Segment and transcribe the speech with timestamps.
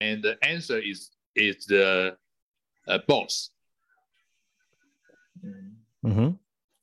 [0.00, 2.16] and the answer is is the
[2.86, 3.50] uh, boss.
[6.04, 6.30] Mm-hmm.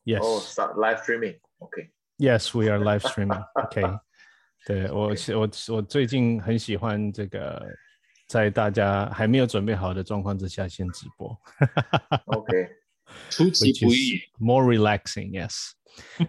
[0.06, 0.22] Yes.
[0.24, 1.36] Oh, start live streaming.
[1.62, 1.90] Okay.
[2.18, 3.44] Yes, we are live streaming.
[3.56, 3.82] OK，
[4.66, 7.62] 对我我我最近很喜欢这个，
[8.28, 11.38] 在大家还没有准备好的状况之下先直播。
[12.28, 12.70] Okay.
[13.30, 14.22] 出其 which 不 is 意。
[14.40, 15.32] more relaxing.
[15.32, 15.74] Yes.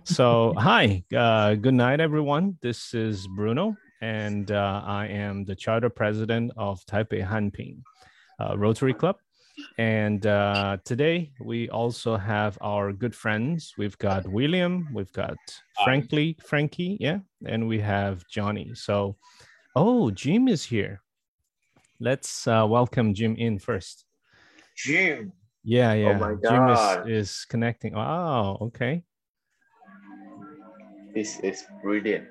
[0.04, 2.56] so, hi, uh, good night, everyone.
[2.60, 7.82] This is Bruno, and uh, I am the charter president of Taipei Hanping
[8.40, 9.16] uh, Rotary Club.
[9.78, 13.72] And uh, today we also have our good friends.
[13.78, 15.36] We've got William, we've got
[15.82, 18.72] Franky, Franky, yeah, and we have Johnny.
[18.74, 19.16] So,
[19.74, 21.00] oh, Jim is here.
[21.98, 24.04] Let's uh, welcome Jim in first.
[24.76, 25.32] Jim.
[25.64, 26.18] Yeah, yeah.
[26.18, 27.94] my Jim is, is connecting.
[27.94, 29.02] Wow, okay.
[31.14, 32.28] This is brilliant.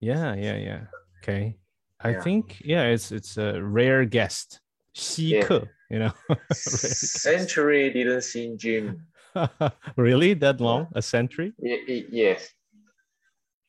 [0.00, 0.80] Yeah, yeah, yeah.
[1.24, 1.56] Okay.
[2.04, 2.20] I Yeah.
[2.20, 4.60] think yeah, it's it's a rare guest.
[4.94, 6.12] 稀客, you know.
[6.52, 9.06] Century didn't see Jim.
[9.96, 10.34] really?
[10.34, 10.86] That long?
[10.94, 11.52] A century?
[11.58, 12.48] Y- yes.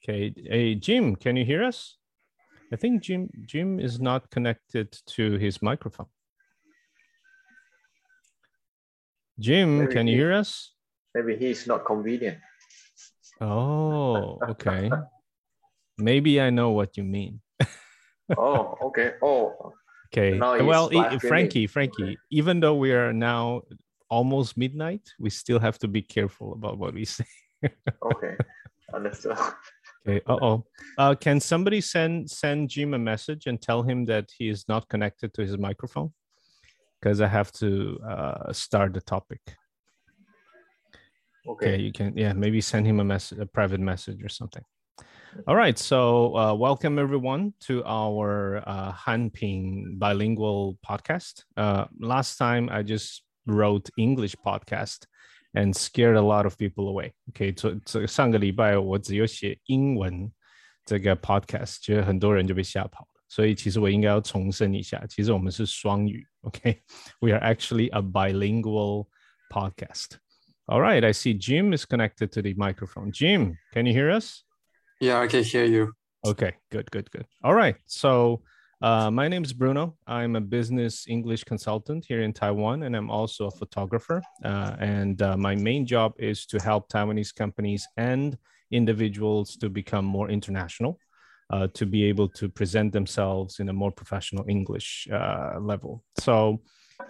[0.04, 0.34] Okay.
[0.38, 1.98] Hey Jim, can you hear us?
[2.72, 6.08] I think Jim Jim is not connected to his microphone.
[9.40, 10.74] Jim, Maybe can you he- hear us?
[11.16, 12.38] Maybe he's not convenient.
[13.40, 14.92] Oh, okay.
[15.98, 17.40] Maybe I know what you mean.
[18.38, 19.14] Oh, okay.
[19.22, 19.74] Oh,
[20.14, 20.40] Okay.
[20.40, 21.20] Well, streaming.
[21.20, 22.18] Franky, Franky, Okay.
[22.30, 23.62] even though we are now
[24.10, 27.26] almost midnight, we still have to be careful about what we say.
[28.02, 28.38] okay.
[28.94, 29.38] Understood.
[30.08, 30.22] Okay.
[30.28, 30.64] Uh-oh.
[30.98, 34.88] Uh Can somebody send send Jim a message and tell him that he is not
[34.88, 36.14] connected to his microphone?
[37.02, 39.42] Because I have to uh, start the topic.
[41.48, 41.74] Okay.
[41.74, 41.78] Okay.
[41.84, 44.64] You can, yeah, maybe send him a message, a private message or something.
[45.47, 45.79] All right.
[45.79, 51.45] So, uh, welcome everyone to our uh, Hanping bilingual podcast.
[51.57, 55.07] Uh, last time I just wrote English podcast
[55.55, 57.13] and scared a lot of people away.
[57.31, 57.53] Okay.
[57.53, 60.31] 这这上个礼拜我只有写英文
[60.85, 63.23] 这个 podcast，觉得很多人就被吓跑了。
[63.29, 66.27] 所以其实我应该要重申一下，其实我们是双语。
[66.41, 69.07] OK，we、are actually a bilingual
[69.49, 70.19] podcast.
[70.67, 73.13] All right, I see Jim is connected to the microphone.
[73.13, 74.43] Jim, can you hear us?
[75.00, 75.94] Yeah, I can hear you.
[76.26, 77.26] Okay, good, good, good.
[77.44, 77.76] All right.
[77.86, 78.42] So,
[78.82, 79.98] uh, my name is Bruno.
[80.08, 84.22] I'm a business English consultant here in Taiwan, and I'm also a photographer.
[84.44, 88.38] Uh, and uh, my main job is to help Taiwanese companies and
[88.72, 90.98] individuals to become more international,
[91.52, 96.04] uh, to be able to present themselves in a more professional English uh, level.
[96.20, 96.62] So,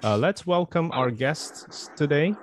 [0.04, 2.34] uh, let's welcome our guests today.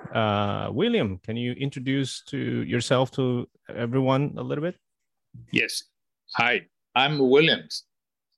[0.71, 4.75] William, can you introduce to yourself to everyone a little bit?
[5.51, 5.83] Yes.
[6.35, 6.61] Hi,
[6.95, 7.83] I'm Williams.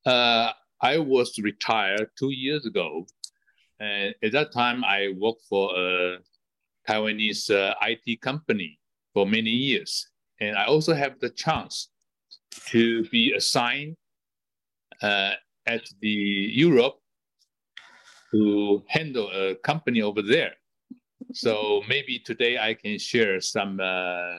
[0.04, 0.52] Uh,
[0.82, 3.06] I was retired two years ago.
[3.80, 6.18] And at that time, I worked for a
[6.88, 8.78] Taiwanese uh, IT company
[9.14, 10.08] for many years.
[10.40, 11.88] And I also have the chance
[12.66, 13.96] to be assigned
[15.02, 15.32] uh,
[15.66, 16.08] at the
[16.52, 16.96] Europe
[18.32, 20.52] to handle a company over there.
[21.32, 24.36] So maybe today I can share some uh,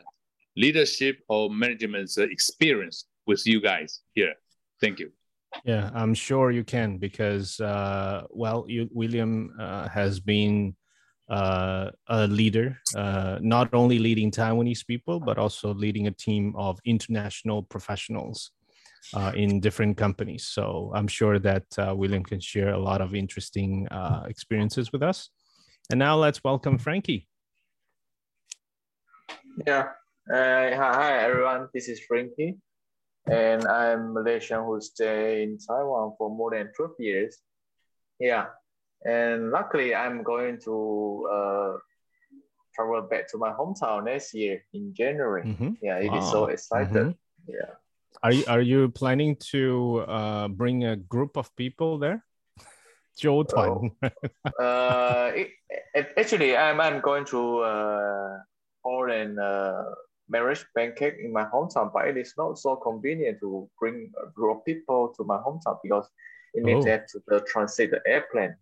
[0.57, 4.33] leadership or management uh, experience with you guys here.
[4.81, 5.11] Thank you.
[5.63, 10.75] Yeah, I'm sure you can because, uh, well, you, William uh, has been
[11.29, 16.79] uh, a leader, uh, not only leading Taiwanese people, but also leading a team of
[16.85, 18.51] international professionals
[19.13, 20.47] uh, in different companies.
[20.47, 25.03] So I'm sure that uh, William can share a lot of interesting uh, experiences with
[25.03, 25.29] us.
[25.89, 27.27] And now let's welcome Franky.
[29.65, 29.89] Yeah.
[30.29, 31.69] Uh, hi, hi, everyone.
[31.73, 32.57] This is Franky.
[33.29, 37.37] And I'm Malaysian who stay in Taiwan for more than 12 years.
[38.19, 38.47] Yeah.
[39.05, 41.73] And luckily, I'm going to uh,
[42.75, 45.43] travel back to my hometown next year in January.
[45.43, 45.77] Mhm.
[45.81, 46.51] Yeah, it is so Wow.
[46.51, 47.05] excited.
[47.07, 47.15] Mhm.
[47.47, 47.71] Yeah.
[48.23, 52.23] Are you, are you planning to uh, bring a group of people there?
[53.15, 53.91] 纠团。
[54.59, 55.49] uh, it,
[55.93, 58.37] it- actually, I'm, I'm going to uh,
[58.83, 59.83] hold an uh,
[60.29, 64.57] marriage banquet in my hometown, but it is not so convenient to bring a group
[64.57, 66.07] of people to my hometown because
[66.53, 66.83] you need Oh.
[66.83, 68.55] to have to uh, transit the airplane.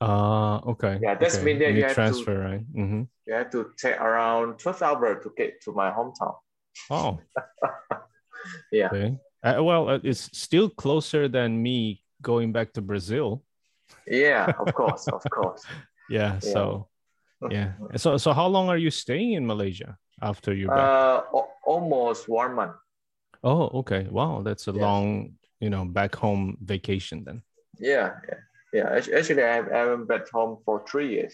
[0.00, 0.98] Uh, okay.
[1.00, 1.44] Yeah, that's okay.
[1.44, 2.64] mean that need you have to- transfer, right?
[2.74, 6.36] hmm You have to take around 12 hours to get to my hometown.
[6.90, 7.20] Oh,
[8.72, 8.88] Yeah.
[8.92, 9.18] okay.
[9.42, 13.42] Uh, well, uh, it's still closer than me going back to Brazil.
[14.06, 15.62] Yeah, of course, of course.
[16.08, 16.40] Yeah.
[16.42, 16.52] Yeah.
[16.52, 16.88] So,
[17.50, 17.72] yeah.
[17.96, 20.78] So, so how long are you staying in Malaysia after back?
[20.78, 21.22] Uh,
[21.64, 22.76] almost one month.
[23.42, 24.06] oh, okay.
[24.10, 24.80] Wow, that's a yes.
[24.80, 27.42] long, you know, back home vacation then.
[27.78, 28.40] Yeah, yeah.
[28.72, 28.88] Yeah,
[29.18, 31.32] actually, I haven't been back home for three years.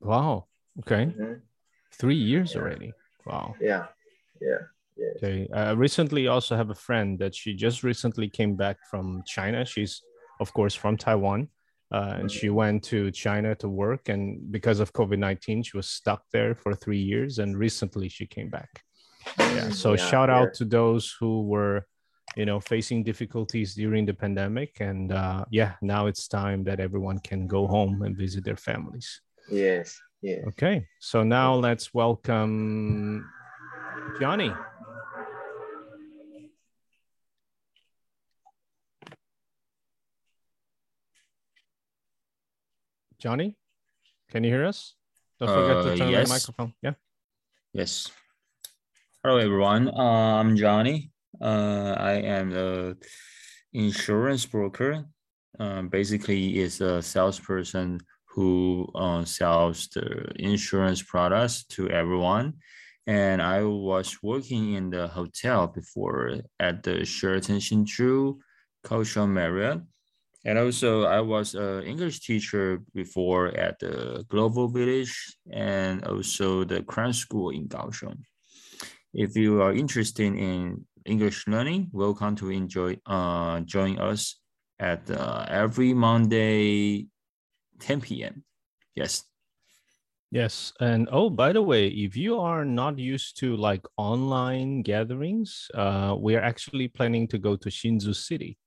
[0.00, 0.46] Wow.
[0.80, 1.04] Okay.
[1.06, 1.34] Mm-hmm.
[1.92, 2.60] Three years Yeah.
[2.60, 2.92] already.
[3.26, 3.54] Wow.
[3.60, 3.86] Yeah,
[4.40, 4.62] yeah,
[4.96, 5.12] yeah.
[5.16, 5.48] Okay.
[5.52, 9.64] I recently also have a friend that she just recently came back from China.
[9.66, 10.02] She's,
[10.40, 11.48] of course, from Taiwan.
[11.92, 14.08] Uh, and she went to China to work.
[14.08, 17.38] And because of COVID 19, she was stuck there for three years.
[17.38, 18.82] And recently she came back.
[19.38, 19.70] Yeah.
[19.70, 21.86] So Yeah, shout out to those who were,
[22.36, 24.80] you know, facing difficulties during the pandemic.
[24.80, 29.20] And uh, yeah, now it's time that everyone can go home and visit their families.
[29.48, 30.44] Yes, yes.
[30.48, 30.86] Okay.
[30.98, 33.24] So now let's welcome
[34.20, 34.52] Johnny.
[43.18, 43.56] Johnny,
[44.30, 44.94] can you hear us?
[45.40, 46.28] Don't forget to Uh, turn on yes.
[46.28, 46.74] the microphone.
[46.82, 46.94] Yeah.
[47.72, 48.10] Yes.
[49.22, 49.88] Hello, everyone.
[49.88, 51.10] Uh, I'm Johnny.
[51.40, 52.94] Uh, I am a
[53.72, 55.04] insurance broker.
[55.58, 62.54] Uh, basically, is a salesperson who uh, sells the insurance products to everyone.
[63.06, 68.38] And I was working in the hotel before at the Sheraton Hsinchu
[68.84, 69.80] Kaohsiung Marriott.
[70.46, 75.12] And also, I was an English teacher before at the Global Village
[75.50, 78.22] and also the Crown School in Kaohsiung.
[79.12, 84.38] If you are interested in English learning, welcome to enjoy uh, join us
[84.78, 87.08] at uh, every Monday,
[87.80, 88.44] 10 p.m.
[88.94, 89.24] Yes.
[90.30, 90.72] Yes.
[90.78, 96.14] And oh, by the way, if you are not used to like online gatherings, uh,
[96.16, 98.58] we are actually planning to go to Hsinchu City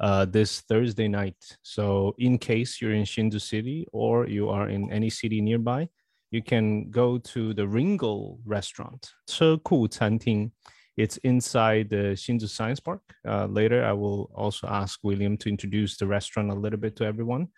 [0.00, 1.36] uh, this Thursday night.
[1.62, 5.88] So, in case you're in Hsinchu City or you are in any city nearby,
[6.30, 10.50] you can go to the Ringo restaurant, 车库餐厅.
[10.96, 13.00] It's inside the Hsinchu Science Park.
[13.26, 17.04] Uh, later, I will also ask William to introduce the restaurant a little bit to
[17.04, 17.48] everyone.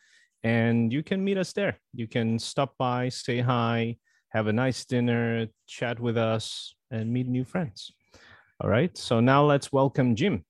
[0.44, 1.78] And you can meet us there.
[1.92, 3.96] You can stop by, say hi,
[4.28, 7.92] have a nice dinner, chat with us, and meet new friends.
[8.60, 8.96] All right.
[8.96, 10.44] So now let's welcome Jim.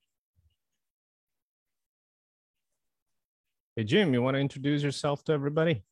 [3.74, 5.82] Hey, Jim, you want to introduce yourself to everybody?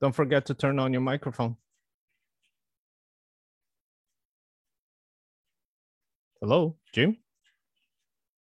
[0.00, 1.56] Don't forget to turn on your microphone.
[6.40, 7.16] Hello, Jim?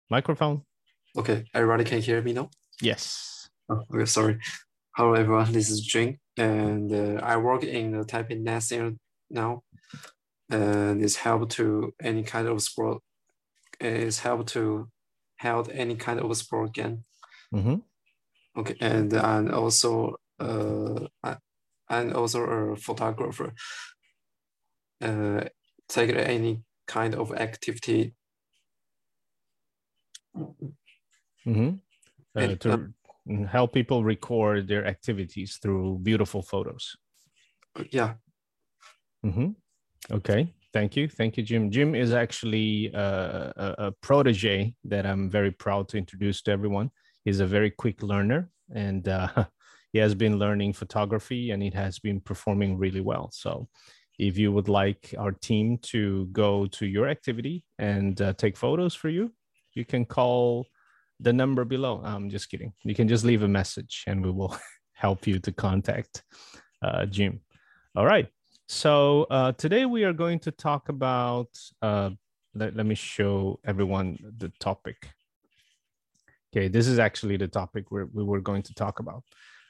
[0.09, 0.61] Microphone?
[1.17, 2.49] Okay, everybody can hear me now?
[2.81, 3.49] Yes.
[3.67, 4.39] Oh, okay, sorry.
[4.95, 5.51] Hello, everyone.
[5.51, 8.93] This is Jim, and uh, I work in the Taipei National
[9.29, 9.63] now.
[10.49, 13.01] And it's help to any kind of sport.
[13.81, 14.87] It's help to
[15.35, 17.03] help any kind of sport game.
[17.53, 17.75] Hmm
[18.57, 21.37] Okay, and and also uh, I-
[21.89, 23.53] I'm also a photographer.
[25.01, 25.43] Uh,
[25.89, 28.13] take any kind of activity.
[31.45, 31.69] hmm
[32.35, 32.93] Uh, And, to um,
[33.27, 36.97] mm, help people record their activities through beautiful photos.
[37.91, 38.15] Yeah,
[39.23, 39.53] hmm
[40.11, 41.71] Okay, thank you, thank you, Jim.
[41.71, 46.91] Jim is actually uh, a, a protege that I'm very proud to introduce to everyone.
[47.25, 49.45] He's a very quick learner, and uh,
[49.93, 53.29] he has been learning photography, and it has been performing really well.
[53.33, 53.67] So,
[54.19, 58.93] if you would like our team to go to your activity and uh, take photos
[58.93, 59.31] for you,
[59.73, 60.67] you can call
[61.19, 62.01] the number below.
[62.03, 62.73] I'm just kidding.
[62.83, 64.55] You can just leave a message, and we will
[64.93, 66.23] help you to contact
[66.81, 67.41] uh, Jim.
[67.95, 68.27] All right.
[68.67, 71.49] So uh, today we are going to talk about.
[71.81, 72.11] Uh,
[72.55, 74.97] let, let me show everyone the topic.
[76.55, 79.23] Okay, this is actually the topic we're, we were going to talk about.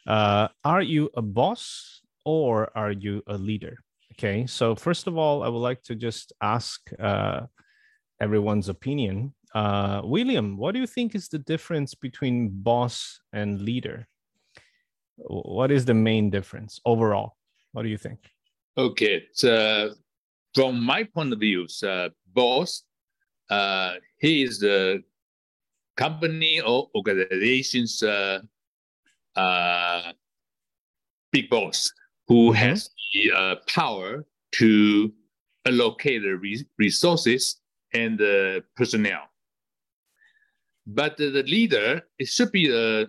[0.05, 3.77] Uh, are you a boss or are you a leader?
[4.11, 7.41] Okay, so first of all, I would like to just ask uh,
[8.19, 9.33] everyone's opinion.
[9.55, 14.05] Uh, William, what do you think is the difference between boss and leader?
[15.15, 17.37] What is the main difference overall?
[17.71, 18.19] What do you think?
[18.77, 19.91] Okay, so
[20.53, 21.65] from my point of view,
[22.33, 22.83] boss,
[23.49, 25.01] uh, he is the
[25.95, 28.41] company or organization's uh,
[29.35, 30.13] uh,
[31.31, 31.91] big boss
[32.27, 32.55] who Mhm.
[32.55, 35.13] has the uh, power to
[35.65, 37.61] allocate the re- resources
[37.93, 39.29] and the personnel.
[40.85, 43.07] But the, the leader, it should be a,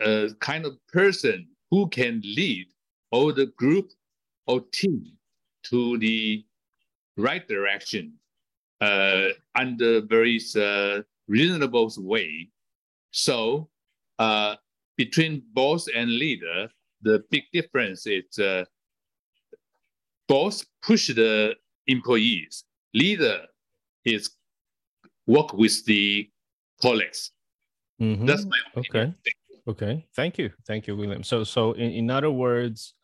[0.00, 2.68] a kind of person who can lead
[3.10, 3.92] all the group
[4.46, 5.12] or team
[5.64, 6.44] to the
[7.16, 8.14] right direction
[8.80, 12.50] uh, under various uh, reasonable way.
[13.10, 13.68] So
[14.18, 14.56] uh,
[14.96, 16.68] between boss and leader,
[17.00, 18.64] the big difference is uh,
[20.28, 21.54] boss push the
[21.86, 23.38] employees, leader
[24.04, 24.30] is
[25.26, 26.30] work with the
[26.80, 27.32] colleagues.
[28.00, 28.26] Mhm.
[28.26, 29.16] That's my opinion.
[29.16, 29.32] Okay.
[29.72, 29.94] Okay.
[30.14, 30.50] Thank you.
[30.66, 31.22] Thank you, William.
[31.22, 32.94] So, so in, in other words,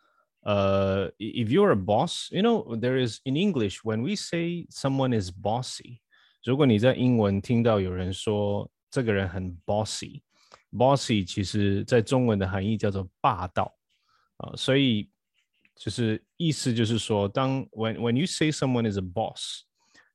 [0.45, 5.13] uh, if you're a boss, you know, there is in English when we say someone
[5.13, 6.03] is bossy，
[6.45, 13.75] 如果你在英文听到有人说这个人很 bossy，bossy 其实在中文的含义叫做霸道
[14.39, 15.11] 啊、所以
[15.75, 19.63] 就是意思就是说，当 when when you say someone is a boss，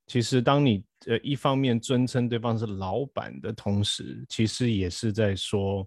[0.07, 5.85] 其实当你呃一方面尊称对方是老板的同时，其实也是在说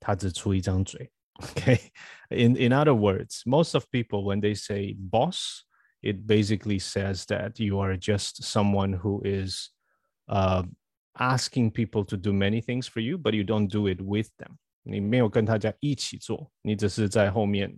[0.00, 1.08] 他只出一张嘴。
[1.40, 5.60] OK，in in other words, most of people when they say boss,
[6.01, 9.69] it basically says that you are just someone who is
[10.27, 10.63] uh,
[11.17, 14.57] asking people to do many things for you, but you don't do it with them.
[14.83, 17.73] 你没有跟大家一起做，你只是在后面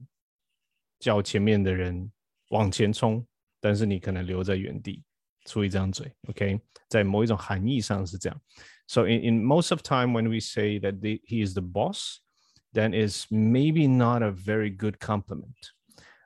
[1.00, 2.12] 叫前面的人
[2.50, 3.26] 往前冲，
[3.60, 5.04] 但是你可能留在原地。
[5.48, 8.42] 出一张嘴，OK，在某一种含义上是这样。
[8.88, 12.18] So in, in most of time when we say that the, he is the boss,
[12.74, 15.54] then is maybe not a very good compliment.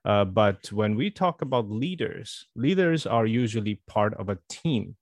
[0.05, 4.97] Uh, but when we talk about leaders, leaders are usually part of a team.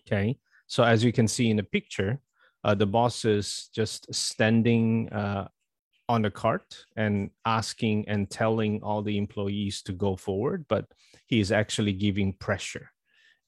[0.00, 2.20] Okay, so as you can see in the picture,
[2.64, 5.48] uh, the boss is just standing uh,
[6.08, 10.84] on the cart and asking and telling all the employees to go forward, but
[11.26, 12.90] he is actually giving pressure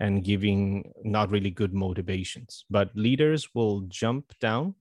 [0.00, 2.64] and giving not really good motivations.
[2.70, 4.74] But leaders will jump down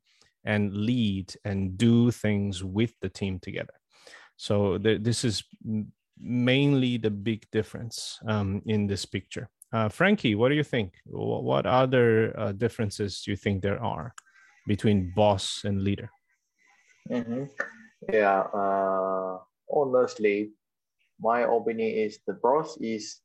[0.45, 3.73] and lead and do things with the team together.
[4.43, 5.41] So th- this is
[6.19, 9.47] mainly the big difference um, in this picture.
[9.71, 10.91] Uh, Franky, what do you think?
[11.07, 14.13] Wh- What other uh, differences do you think there are
[14.67, 16.11] between boss and leader?
[17.07, 17.47] Mhm.
[18.11, 19.39] Yeah, uh,
[19.71, 20.51] honestly,
[21.23, 23.23] my opinion is the boss is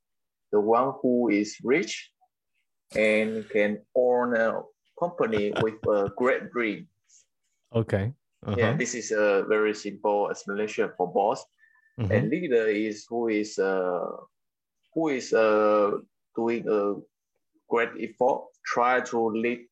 [0.55, 2.15] the one who is rich
[2.95, 4.63] and can own a
[4.95, 6.87] company with a great dream.
[7.75, 8.15] Okay.
[8.47, 8.77] Yeah, Uh-huh.
[8.79, 11.45] this is a very simple explanation for boss.
[11.99, 12.11] Mhm.
[12.11, 14.07] And leader is who is uh,
[14.95, 15.99] who is uh,
[16.37, 16.95] doing a
[17.69, 19.67] great effort, try to lead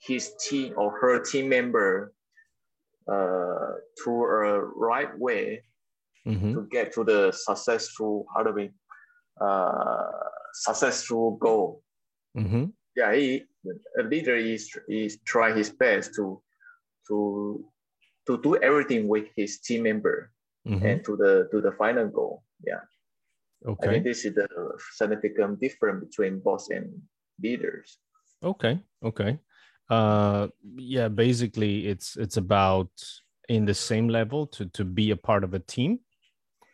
[0.00, 2.12] his team or her team member
[3.08, 3.72] uh,
[4.04, 5.62] to a right way
[6.26, 6.54] Mhm.
[6.54, 8.70] to get to the successful how do we
[9.40, 10.10] uh,
[10.54, 11.82] successful goal.
[12.36, 12.72] Mhm.
[12.96, 13.44] Yeah, he,
[13.98, 16.42] a leader is is try his best to
[17.08, 17.64] to
[18.28, 20.30] to do everything with his team member
[20.66, 20.84] Mhm.
[20.84, 22.44] and to the to the final goal.
[22.66, 22.82] Yeah,
[23.64, 23.88] Okay.
[23.88, 24.48] I think this is the
[24.94, 27.02] significant difference between boss and
[27.42, 27.98] leaders.
[28.42, 28.78] Okay.
[29.02, 29.38] Okay.
[29.90, 31.08] Uh, yeah.
[31.08, 32.90] Basically, it's it's about
[33.48, 35.98] in the same level to to be a part of a team,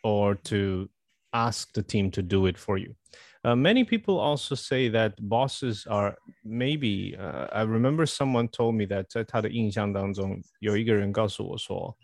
[0.03, 0.89] or to
[1.31, 2.95] ask the team to do it for you.
[3.44, 7.16] Uh, many people also say that bosses are maybe.
[7.16, 11.96] Uh, I remember someone told me that 在他的印象当中，有一个人告诉我说，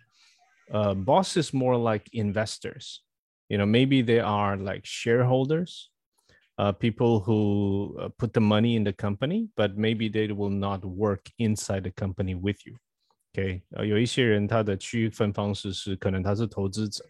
[0.73, 3.00] uh, boss is more like investors.
[3.49, 5.90] You know, maybe they are like shareholders
[6.57, 10.85] uh, people who uh, put the money in the company, but maybe they will not
[10.85, 12.76] work inside the company with you.
[13.35, 17.05] OK，呃，有一些人他的区分方式是，可能他是投资者，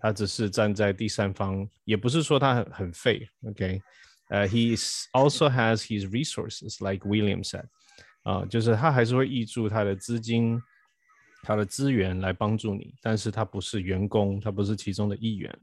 [0.00, 3.28] 他只是站在第三方，也不是说他很很废。
[3.46, 3.80] OK，
[4.28, 7.64] 呃、h e is also has his resources, like William said，
[8.22, 10.60] 啊、就是他还是会挹注他的资金、
[11.42, 15.56] 他的资源来帮助你，但是他不是员工，他不是其中的一员。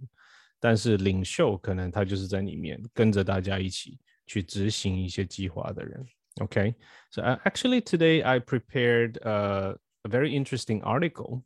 [0.60, 6.06] 但是领袖可能他就是在里面跟着大家一起去执行一些计划的人。
[6.40, 6.74] Okay,
[7.12, 11.44] so uh, actually today I prepared uh, a very interesting article,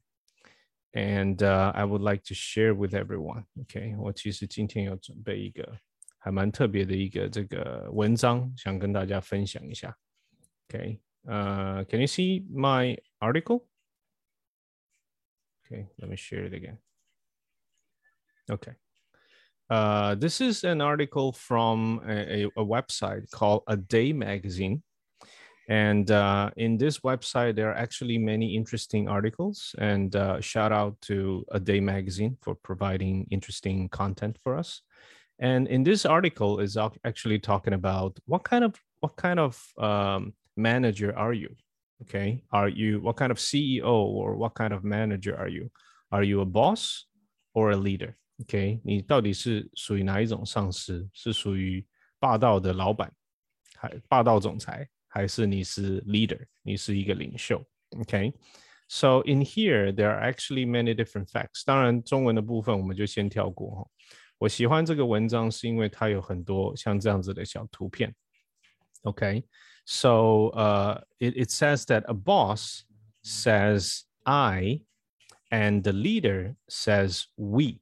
[0.93, 3.45] and uh, I would like to share with everyone.
[3.61, 5.77] Okay，我其实今天有准备一个
[6.17, 9.97] 还蛮特别的一个这个文章，想跟大家分享一下。
[10.67, 13.65] Okay, uh, can you see my article?
[15.65, 16.77] Okay, let me share it again.
[18.49, 18.75] Okay.
[19.69, 24.81] Uh, this is an article from a, a, a website called A Day Magazine.
[25.69, 29.75] And uh, in this website, there are actually many interesting articles.
[29.77, 34.81] And uh, shout out to A Day Magazine for providing interesting content for us.
[35.39, 39.61] And in this article is ac- actually talking about what kind of what kind of
[39.77, 41.55] um, manager are you?
[42.03, 45.69] Okay, are you what kind of CEO or what kind of manager are you?
[46.11, 47.05] Are you a boss
[47.53, 48.15] or a leader?
[48.41, 51.07] OK，你到底是属于哪一种上司？
[51.11, 51.85] 是属于
[52.19, 53.11] 霸道的老板，
[53.75, 56.39] 还霸道总裁， 还是你是 leader？
[56.61, 57.63] 你是一个领袖？
[57.99, 61.63] OK，so、in here there are actually many different facts。
[61.65, 63.87] 当然，中文的部分我们就先跳过哈。
[64.37, 68.13] 我喜欢这个文章是因为它有很多像这样子的小图片。
[69.03, 72.83] OK，so、uh, it it says that a boss
[73.23, 74.81] says I
[75.49, 77.79] and the leader says we.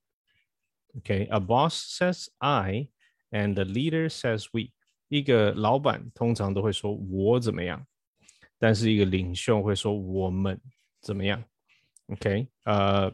[0.99, 2.89] Okay, a boss says I
[3.31, 4.71] and the leader says we.
[5.09, 7.85] 一个老板通常都会说我怎么样，
[8.57, 10.59] 但是一个领袖会说我们
[11.01, 11.43] 怎么样。
[12.07, 13.11] Okay, uh,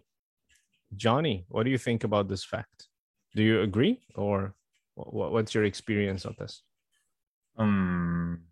[0.97, 2.87] Johnny, what do you think about this fact?
[3.33, 4.53] Do you agree, or
[4.95, 6.61] what's your experience of this?
[7.55, 8.47] Um,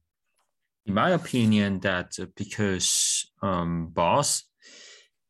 [0.86, 4.44] in my opinion, that because um, boss,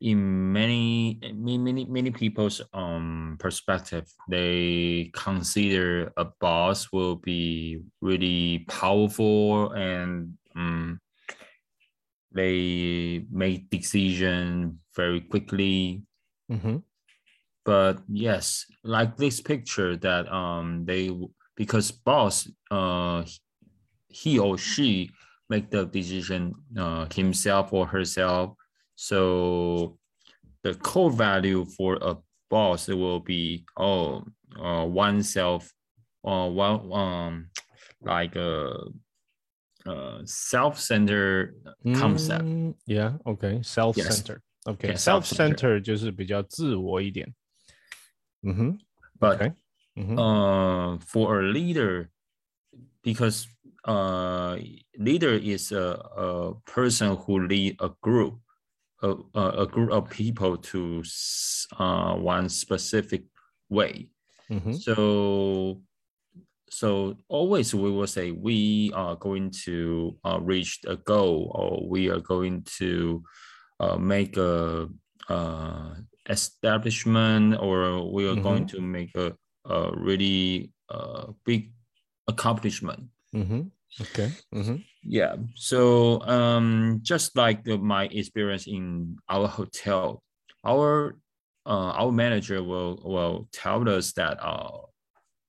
[0.05, 9.73] in many many many people's um perspective, they consider a boss will be really powerful
[9.73, 11.01] and um,
[12.33, 16.03] they make decision very quickly.
[16.53, 16.85] Mm-hmm.
[17.65, 21.17] But yes, like this picture that um they
[21.57, 23.25] because boss uh
[24.09, 25.11] he or she
[25.49, 28.53] make the decision uh, himself or herself.
[28.96, 29.98] So
[30.64, 32.18] the core value for a
[32.50, 34.24] boss will be oh
[34.60, 35.72] uh, oneself
[36.26, 37.50] uh, one um
[38.02, 38.74] like a,
[39.86, 41.56] a self-centered
[41.96, 42.44] concept.
[42.44, 44.42] Mm, yeah, okay, self-centered.
[44.42, 44.74] Yes.
[44.74, 47.34] Okay, Yeah, self-centered 就是比较自我一点。
[48.42, 48.80] 嗯哼，
[49.20, 49.54] But Okay.
[49.96, 52.10] 嗯哼， uh, for a leader,
[53.02, 53.48] because
[53.86, 54.58] uh,
[54.98, 58.40] leader is a, a person who lead a group,
[59.05, 61.03] a, a group of people to
[61.79, 63.25] uh, one specific
[63.69, 64.09] way.
[64.51, 64.75] Mm-hmm.
[64.75, 65.83] So,
[66.71, 72.11] so always we will say we are going to uh, reach a goal or we
[72.11, 73.23] are going to
[73.81, 74.89] uh, make a
[75.29, 75.95] uh,
[76.29, 78.43] establishment or we are mm-hmm.
[78.43, 79.35] going to make a,
[79.67, 81.73] a really uh, big
[82.29, 83.05] accomplishment.
[83.35, 83.63] Mm-hmm.
[84.01, 84.33] Okay.
[84.55, 90.23] Mm-hmm yeah so um, just like the, my experience in our hotel
[90.65, 91.17] our
[91.67, 94.71] uh, our manager will will tell us that uh,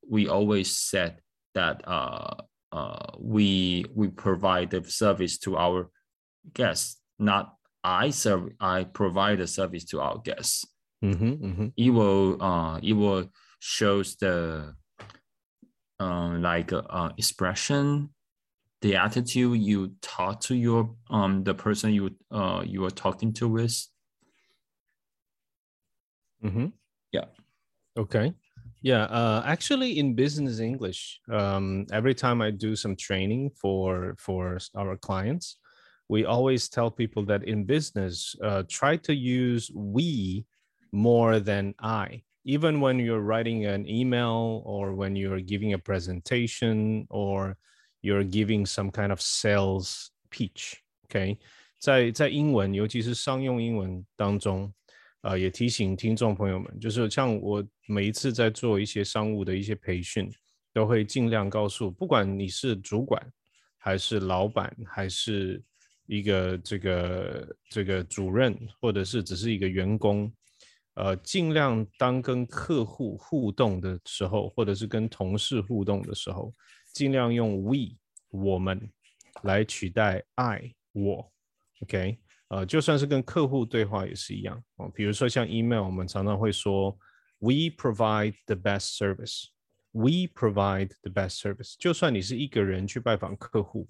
[0.08, 1.20] we always said
[1.54, 2.36] that uh,
[2.72, 5.89] uh we we provide the service to our
[6.54, 10.65] guests not i serve i provide the service to our guests
[11.04, 11.68] mm-hmm, mm-hmm.
[11.78, 14.74] it will uh, it will shows the
[16.00, 16.72] uh, like
[17.18, 18.10] expression
[18.86, 23.50] the attitude you talk to your um the person you uh you are talking to
[23.50, 23.88] with
[26.41, 26.71] 嗯哼
[27.12, 27.26] Yeah.
[27.98, 28.34] Okay.
[28.84, 29.06] Yeah.
[29.06, 34.98] Uh, actually, in business English, um, every time I do some training for for our
[34.98, 35.58] clients,
[36.08, 40.45] we always tell people that in business, uh, try to use we
[40.91, 42.21] more than I.
[42.43, 47.58] Even when you're writing an email or when you're giving a presentation or
[48.06, 50.74] you're giving some kind of sales pitch.
[51.06, 51.38] OK，
[51.80, 54.72] 在在英文，尤其是商用英文当中，
[55.22, 60.32] 呃，也提醒听众朋友们，就是像我每一次在做一些商务的一些培训，
[60.74, 63.22] 都会尽量告诉，不管你是主管，
[63.78, 65.62] 还是老板，还是
[66.06, 70.32] 一个这个这个主任，或者是只是一个员工，
[70.96, 76.54] 呃，尽量当跟客户互动的时候，或者是跟同事互动的时候，
[76.96, 77.98] 尽量用 we
[78.30, 78.90] 我们
[79.44, 81.30] 来取代 I 我
[81.82, 82.18] ，OK。
[82.48, 84.90] 呃，就算是跟客户对话也是一样哦。
[84.96, 86.98] 比如说像 email，我们常常会说
[87.40, 89.48] "We provide the best service."
[89.92, 91.76] We provide the best service。
[91.78, 93.90] 就算你是一个人去拜访客户，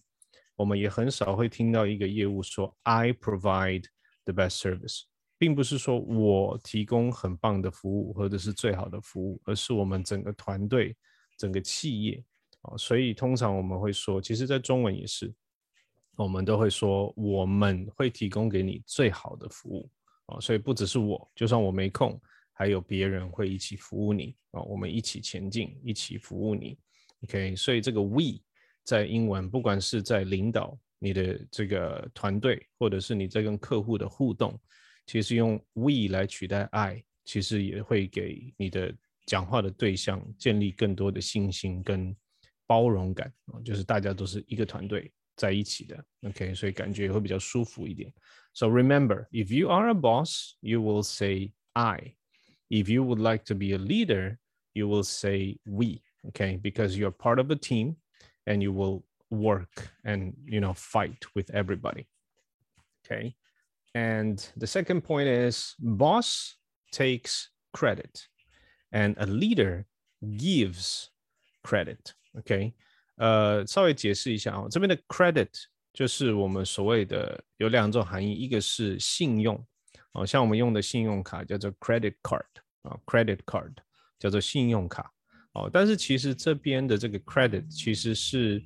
[0.56, 3.86] 我们也很少会听到一个业务说 "I provide
[4.24, 5.04] the best service"，
[5.38, 10.98] 并不是说我提供很棒的服务或者是最好的服务，而是我们整个团队、
[11.38, 12.24] 整个企业
[12.68, 12.78] 哦。
[12.78, 15.34] 所以通常我们会说，其实在中文也是。
[16.18, 19.92] 我们都会说我们会提供给你最好的服务
[20.28, 22.18] 啊、所以不只是我，就算我没空，
[22.54, 26.78] 还有别人会一起服务你啊、我们一起前进，一起服务你。
[27.26, 28.40] OK，所以这个 we
[28.86, 34.58] 在英文，不管是在领导你的这个团队，或者是你在跟客户的互动，
[35.06, 42.16] 其实用 we 来取代 I，其实也会给你的讲话的对象建立更多的信心跟
[42.67, 45.13] 包容感啊、哦，就是大家都是一个团队。
[45.37, 48.13] 在一起的，OK，所以感觉会比较舒服一点。
[48.53, 52.17] So remember, if you are a boss, you will say I.
[52.69, 54.37] If you would like to be a leader,
[54.75, 56.59] you will say we, okay?
[56.61, 57.97] Because you're part of a team
[58.45, 62.07] and you will work and, you know, fight with everybody.
[63.07, 63.35] Okay.
[63.95, 66.57] And the second point is boss
[66.93, 68.29] takes credit
[68.93, 69.87] and a leader
[70.37, 71.09] gives
[71.65, 72.74] credit, OK，
[73.16, 75.50] 呃，稍微解释一下啊，这边的 credit
[75.94, 79.56] 就是我们所谓的有两种含义，一个是信用，
[80.12, 82.44] 哦，像我们用的信用卡叫做 credit card
[82.82, 83.72] 啊，credit card
[84.20, 85.10] 叫做信用卡，
[85.54, 88.62] 哦，但是其实这边的这个 credit 其实是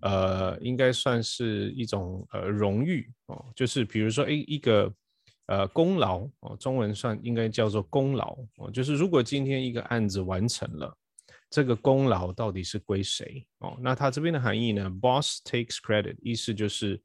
[0.00, 4.90] 呃，应该算是一种呃荣誉哦，就是比如说一一个
[5.48, 10.96] 呃功劳哦，中文算应该叫做功劳哦，就是如果今天一个案子完成了。
[11.50, 13.76] 这个功劳到底是归谁哦？
[13.80, 17.02] 那他这边的含义呢？Boss takes credit，意思就是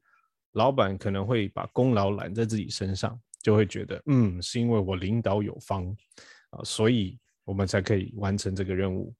[0.52, 5.84] 老板可能会把功劳揽在自己身上，就会觉得嗯，是因为我领导有方
[6.50, 9.12] 啊，所以我们才可以完成这个任务。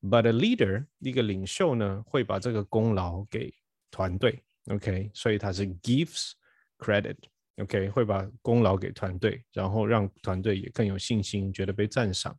[0.00, 3.52] But a leader，一个领袖呢，会把这个功劳给
[3.90, 6.32] 团队，OK，所以他是 gives
[6.78, 12.34] credit，OK，会把功劳给团队，然后让团队也更有信心，觉得被赞赏，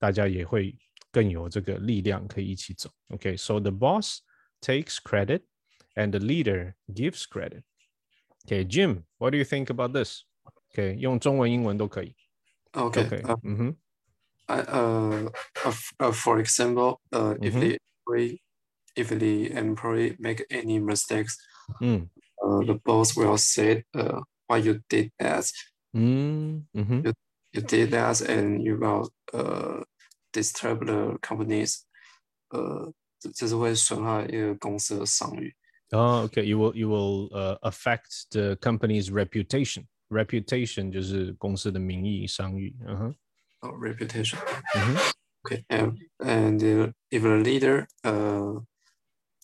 [0.00, 0.76] 大家也会。
[1.15, 2.89] 更有这个力量可以一起走。
[3.09, 4.19] Okay, so the boss
[4.61, 5.41] takes credit
[5.95, 7.63] and the leader gives credit.
[8.45, 10.21] Okay, Jim, what do you think about this?
[10.73, 12.15] Okay, 用中文、英文都可以。
[12.73, 13.07] Okay.
[13.07, 13.21] Okay.
[13.23, 13.75] Uh, mm-hmm.
[14.47, 15.29] I, uh,
[15.99, 17.59] uh, for example, uh, if Mhm.
[17.59, 18.41] the employee,
[18.95, 21.35] if the employee make any mistakes,
[21.81, 22.09] 嗯
[22.43, 25.49] uh, the boss will say, uh, why you did that,
[25.93, 27.03] 嗯嗯哼
[27.51, 29.83] you did that, and you will, uh,
[30.35, 31.81] disturb the companies.
[32.49, 35.55] 呃，这这是会损害一个公司的商誉。
[35.91, 36.43] Oh, okay.
[36.43, 39.87] You will you will uh, affect the company's reputation.
[40.09, 42.75] Reputation 就是公司的名誉、商誉。
[42.85, 43.15] 嗯哼，
[43.61, 44.37] uh, reputation.
[44.75, 48.61] 嗯哼， Okay, and and uh, if a leader, uh,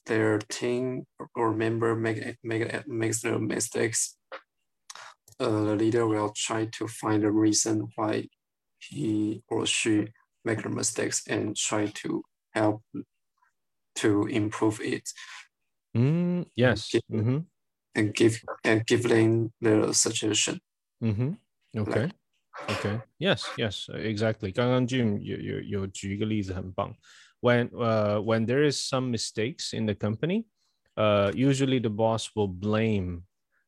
[0.06, 4.16] their team or member make make makes the mistakes,
[5.40, 8.28] uh, the leader will try to find a reason why
[8.78, 10.10] he or she
[10.44, 12.82] make the mistakes and try to help
[13.96, 15.04] to improve it
[15.94, 17.02] 嗯，yes， Okay.
[17.10, 17.46] 嗯哼，
[17.96, 20.60] and give and give them the suggestion.
[21.02, 21.38] 嗯哼，
[21.82, 23.00] OK。Okay.
[23.20, 23.44] Yes.
[23.58, 23.88] Yes.
[23.90, 24.52] uh, Exactly.
[24.52, 26.96] 刚刚 Jim 有有有举一个例子，很棒。
[27.40, 30.46] When uh when there is some mistakes in the company,
[30.96, 33.24] uh usually the boss will blame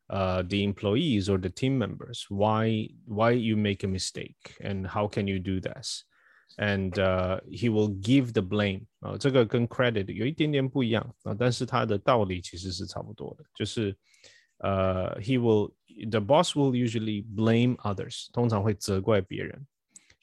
[0.09, 2.25] uh the employees or the team members.
[2.29, 6.03] Why why you make a mistake and how can you do this?
[6.57, 8.85] And uh he will give the blame.
[8.99, 13.95] 啊、这个跟 credit 有一点点不一样啊、但是它的道理其实是差不多的，就是
[14.57, 15.71] 呃、he will
[16.09, 19.65] the boss will usually blame others，通常会责怪别人，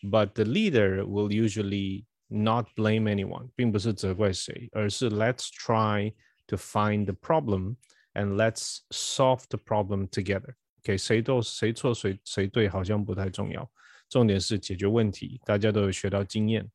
[0.03, 6.13] but the leader will usually not blame anyone，并不是责怪谁，而是 let's try
[6.49, 7.77] to find the problem
[8.13, 13.71] and let's solve the problem together。OK，谁都谁错谁谁对好像不太重要，
[14.11, 16.69] 重点是解决问题，大家都有学到经验，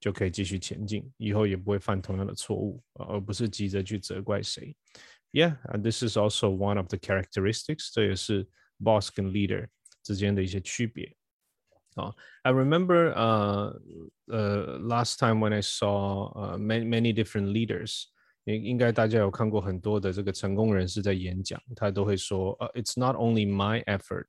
[0.00, 4.76] 就可以继续前进，以后也不会犯同样的错误，呃而不是急着去责怪谁。
[5.32, 7.90] Yeah, and this is also one of the characteristics.
[7.92, 8.46] 这也是
[8.78, 9.66] boss 跟 leader
[10.02, 11.14] 之间的一些区别。
[11.94, 13.80] 啊、I remember uh
[14.26, 18.04] uh last time when I saw uh many many different leaders.
[18.44, 24.28] 应应该大家有看过很多的这个成功人士在演讲，他都会说，呃、i t s not only my effort,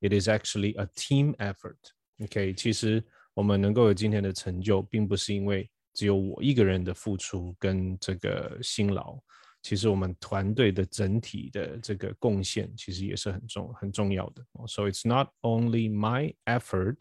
[0.00, 1.76] it is actually a team effort.
[2.24, 3.02] OK，其实
[3.34, 9.18] 我们能够有今天的成就，并不是因为只有我一个人的付出跟这个辛劳，
[9.62, 14.44] 其实我们团队的整体的这个贡献，其实也是很重很重要的。
[14.66, 17.00] So it's not only my effort,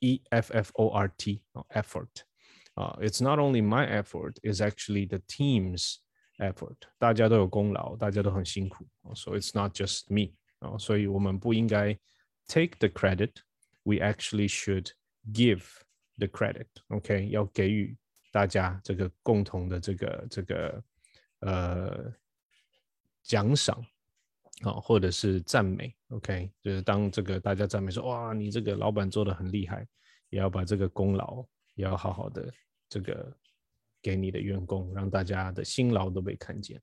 [0.00, 2.08] E F F O R T, effort.
[2.74, 5.96] 啊、uh,，It's not only my effort, it's actually the team's
[6.38, 6.76] effort.
[6.98, 8.86] 大家都有功劳，大家都很辛苦。
[9.16, 10.34] So it's not just me.
[10.60, 11.98] 啊、所以我们不应该
[12.46, 13.32] take the credit.
[13.84, 14.90] We actually should
[15.32, 15.62] give
[16.18, 16.66] the credit.
[16.88, 17.96] OK，要给予
[18.30, 20.84] 大家这个共同的这个这个
[21.40, 22.12] 呃
[23.22, 23.84] 奖赏
[24.62, 29.86] 啊，或者是赞美，OK，就是当这个大家赞美说哇，你这个老板做的很厉害，
[30.28, 32.52] 也要把这个功劳也要好好的
[32.88, 33.34] 这个
[34.02, 36.80] 给你的员工，让大家的辛劳都被看见。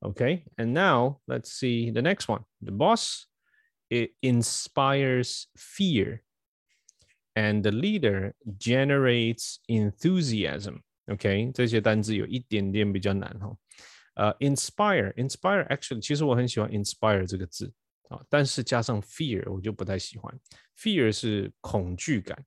[0.00, 2.44] OK，and、now let's see the next one.
[2.60, 3.24] The boss
[3.90, 6.20] it inspires fear,
[7.34, 10.80] and the leader generates enthusiasm.
[11.06, 13.56] OK，这些单字有一点点比较难哈。
[14.14, 17.72] 呃、uh,，inspire，inspire actually，其实我很喜欢 inspire 这个字
[18.08, 20.40] 啊，但是加上 fear 我就不太喜欢。
[20.76, 22.44] fear 是恐惧感，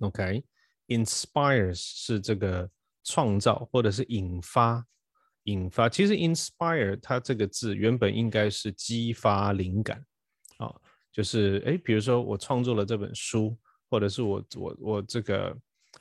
[0.00, 2.68] OK，inspires、是这个
[3.04, 4.84] 创造或者是引发，
[5.44, 5.88] 引发。
[5.88, 10.04] 其实 inspire 它这个字原本应该是激发灵感啊，
[11.11, 13.57] 就是哎，比如说我创作了这本书，
[13.89, 15.57] 或者是我我我这个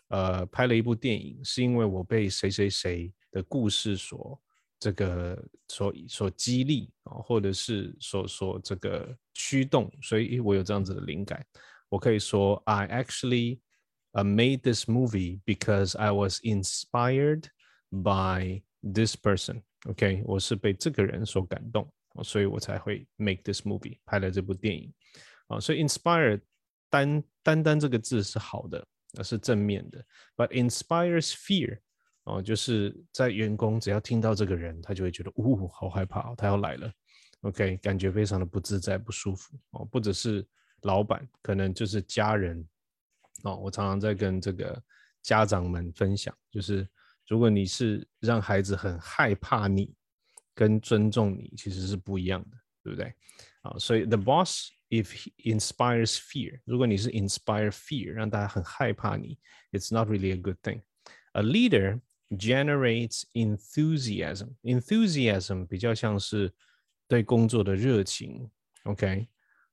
[0.08, 4.40] 呃拍了一部电影，是因为我被谁谁谁的故事所
[4.78, 11.44] 这个所所激励啊，或者是所所这个驱动，所以我有这样子的灵感，
[11.88, 13.58] 我可以说 I actually
[14.12, 17.44] made this movie because I was inspired
[17.90, 19.62] by this person.
[19.88, 21.90] OK，我是被这个人所感动，
[22.22, 24.92] 所以我才会 make this movie 拍了这部电影
[25.50, 25.60] 啊。
[25.60, 26.40] 所以 inspire
[26.88, 28.82] 单单单这个字是好的，
[29.12, 30.02] 那是正面的。
[30.34, 31.80] But inspires fear
[32.24, 36.90] 哦，就是在员工只要听到这个人，他就会觉得呜，好害怕，他要来了。
[37.42, 39.84] OK，感觉非常的不自在、不舒服哦。
[39.84, 40.46] 不只是
[40.82, 42.66] 老板，可能就是家人
[43.42, 43.56] 哦。
[43.56, 44.82] 我常常在跟这个
[45.20, 46.88] 家长们分享，就是。
[47.28, 49.94] 如果你是让孩子很害怕你，
[50.52, 53.14] 跟尊重你其实是不一样的，对不对？
[53.61, 59.37] 啊，所以 the boss if he inspires fear，如果你是 inspire fear，让大家很害怕你，
[59.71, 60.81] it's not really a good thing.
[61.33, 64.55] A leader generates enthusiasm.
[64.63, 66.51] Enthusiasm 比较像是
[67.07, 68.49] 对工作的热情，
[68.83, 69.27] OK？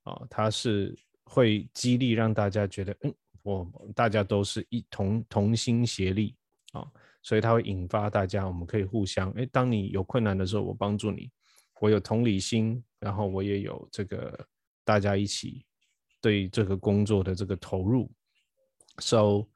[0.05, 6.37] 啊，它是会激励让大家觉得，嗯，我大家都是一同同心协力
[6.73, 6.87] 啊。
[7.23, 11.31] 所以它会引发大家，我们可以互相，哎，当你有困难的时候，我帮助你，
[11.80, 14.48] 我有同理心，然后我也有这个
[14.84, 15.66] 大家一起
[16.22, 18.12] 对这个工作的这个投入。
[19.00, 19.48] So,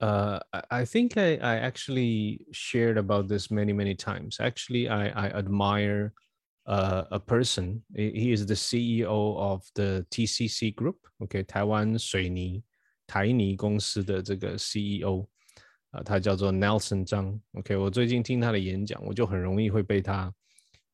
[0.00, 4.38] uh, I think I, I actually shared about this many, many times.
[4.38, 6.12] Actually, I, I admire
[6.66, 7.82] uh, a person.
[7.94, 10.98] He is the CEO of the TCC Group.
[11.18, 12.62] OK，台湾水泥
[13.06, 15.26] 台泥公司的这个 CEO。
[15.92, 20.32] 啊，他叫做 Nelson 张，OK，我最近听他的演讲，我就很容易会被他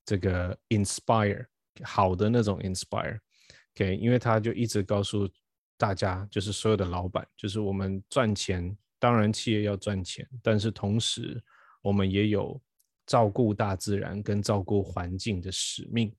[0.07, 1.45] 这个 inspire
[1.83, 5.29] 好的那种 inspire，OK，因为他就一直告诉
[5.77, 11.43] 大家，就是所有的老板，就是我们赚钱，当然企业要赚钱，但是同时
[11.83, 12.59] 我们也有
[13.05, 16.11] 照顾大自然跟照顾环境的使命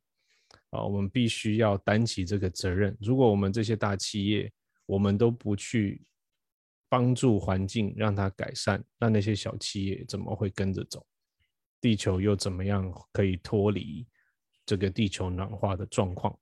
[0.69, 2.95] 啊，我们必须要担起这个责任。
[3.02, 4.52] 如果我们这些大企业，
[4.86, 6.06] 我们都不去。
[6.89, 11.06] 帮助环境让它改善，那那些小企业怎么会跟着走？
[11.81, 14.07] 地球又怎么样可以脱离
[14.65, 16.38] 这个地球暖化的状况？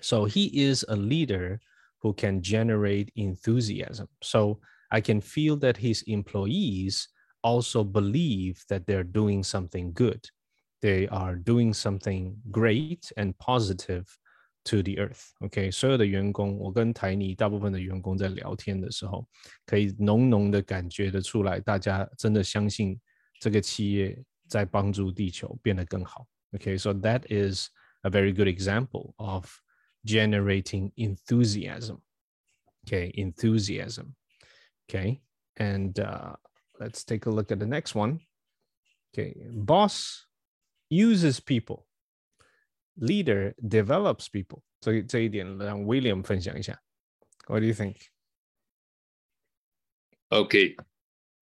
[0.00, 1.60] So he is a leader
[2.00, 4.08] who can generate enthusiasm.
[4.20, 7.06] So I can feel that his employees
[7.42, 10.20] also believe that they're doing something good.
[10.80, 14.04] They are doing something great and positive
[14.64, 15.30] to the earth.
[15.40, 19.26] OK，所有的员工，我跟台泥大部分的员工在聊天的时候，
[19.66, 23.00] 可以浓浓的感觉得出来，大家真的相信
[23.40, 26.26] 这个企业 在帮助地球变得更好。
[26.52, 27.68] OK，so that is
[28.02, 29.50] a very good example of
[30.04, 32.00] generating enthusiasm.
[32.86, 34.14] Okay, enthusiasm.
[34.88, 35.22] Okay,
[35.56, 36.36] and uh,
[36.78, 38.20] let's take a look at the next one.
[39.12, 40.26] Okay, boss
[40.90, 41.86] uses people
[42.98, 44.62] leader develops people.
[44.82, 46.22] So William
[47.46, 48.10] What do you think?
[50.30, 50.76] Okay,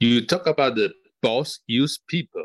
[0.00, 2.44] you talk about the boss use people.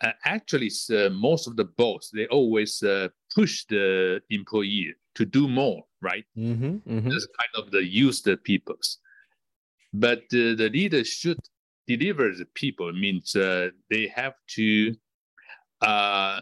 [0.00, 5.48] Uh, actually, uh, most of the boss they always uh, push the employee to do
[5.48, 6.24] more, right?
[6.36, 7.08] Mm-hmm, mm-hmm.
[7.08, 8.98] That's kind of the use the peoples.
[9.92, 11.40] But uh, the leader should
[11.86, 12.92] deliver the people.
[12.92, 14.94] Means uh, they have to
[15.80, 16.40] uh,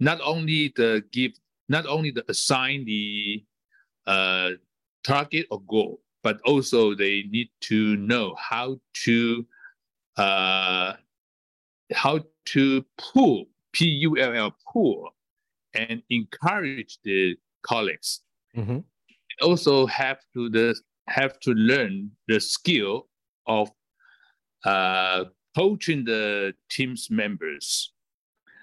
[0.00, 1.32] not only the give,
[1.68, 3.44] not only the assign the
[4.06, 4.50] uh,
[5.04, 9.46] target or goal, but also they need to know how to
[10.16, 10.94] uh,
[11.94, 15.10] how to pull P U L L pull
[15.74, 18.20] and encourage the colleagues.
[18.56, 18.78] Mm-hmm.
[19.40, 20.74] Also have to the
[21.08, 23.08] have to learn the skill
[23.46, 23.70] of
[24.64, 25.24] uh,
[25.56, 27.92] coaching the team's members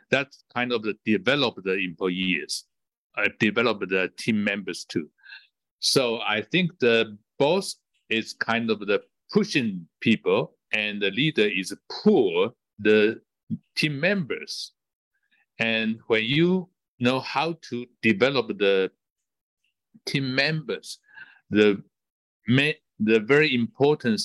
[0.09, 2.65] that's kind of the develop the employees,
[3.17, 5.07] uh, develop the team members too.
[5.79, 7.77] So I think the boss
[8.09, 13.21] is kind of the pushing people, and the leader is pull the
[13.75, 14.73] team members.
[15.59, 18.91] And when you know how to develop the
[20.05, 20.99] team members,
[21.49, 21.83] the
[22.47, 24.21] the very important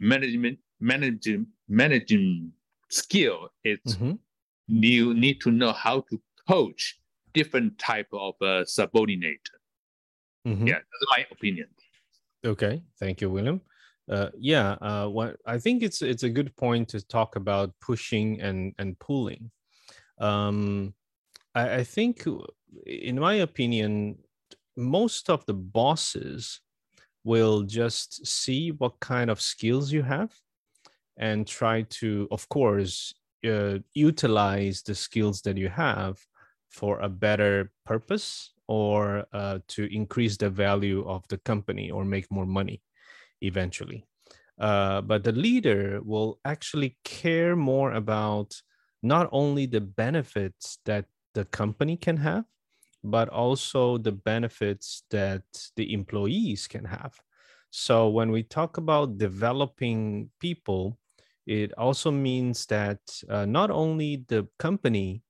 [0.00, 2.52] management managing managing
[2.90, 4.12] skill is mm-hmm
[4.68, 6.98] you need to know how to coach
[7.32, 9.48] different type of uh, subordinate.
[10.46, 10.66] Mm-hmm.
[10.66, 11.68] Yeah, that's my opinion.
[12.44, 13.60] Okay, thank you, William.
[14.10, 18.40] Uh, yeah, uh, what I think it's it's a good point to talk about pushing
[18.40, 19.50] and and pulling.
[20.18, 20.94] Um,
[21.54, 22.26] I, I think,
[22.86, 24.18] in my opinion,
[24.76, 26.60] most of the bosses
[27.24, 30.32] will just see what kind of skills you have
[31.16, 33.14] and try to, of course,
[33.46, 36.18] uh, utilize the skills that you have
[36.70, 42.30] for a better purpose or uh, to increase the value of the company or make
[42.30, 42.82] more money
[43.44, 44.06] eventually.
[44.58, 48.54] Uh, but the leader will actually care more about
[49.02, 52.44] not only the benefits that the company can have,
[53.02, 55.42] but also the benefits that
[55.76, 57.20] the employees can have.
[57.70, 60.98] So when we talk about developing people,
[61.46, 65.22] it also means that uh, not only the company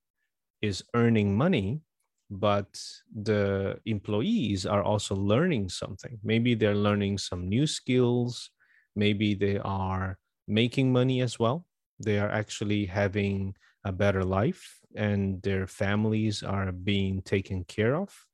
[0.62, 1.80] is earning money,
[2.30, 2.80] but
[3.14, 6.18] the employees are also learning something.
[6.22, 8.50] Maybe they're learning some new skills.
[8.96, 11.66] Maybe they are making money as well.
[11.98, 18.26] They are actually having a better life and their families are being taken care of.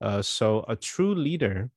[0.00, 1.70] Uh, so a true leader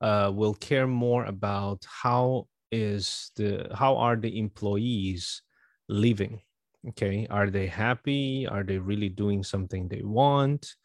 [0.00, 5.42] uh, will care more about how is the how are the employees
[5.88, 6.40] living
[6.87, 10.75] okay are they happy are they really doing something they want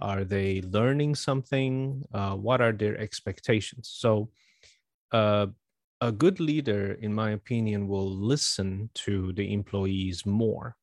[0.00, 4.30] are they learning something uh, what are their expectations so
[5.12, 5.46] uh,
[6.00, 10.76] a good leader in my opinion will listen to the employees more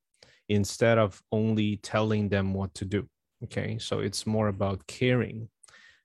[0.50, 3.08] instead of only telling them what to do
[3.44, 5.48] okay so it's more about caring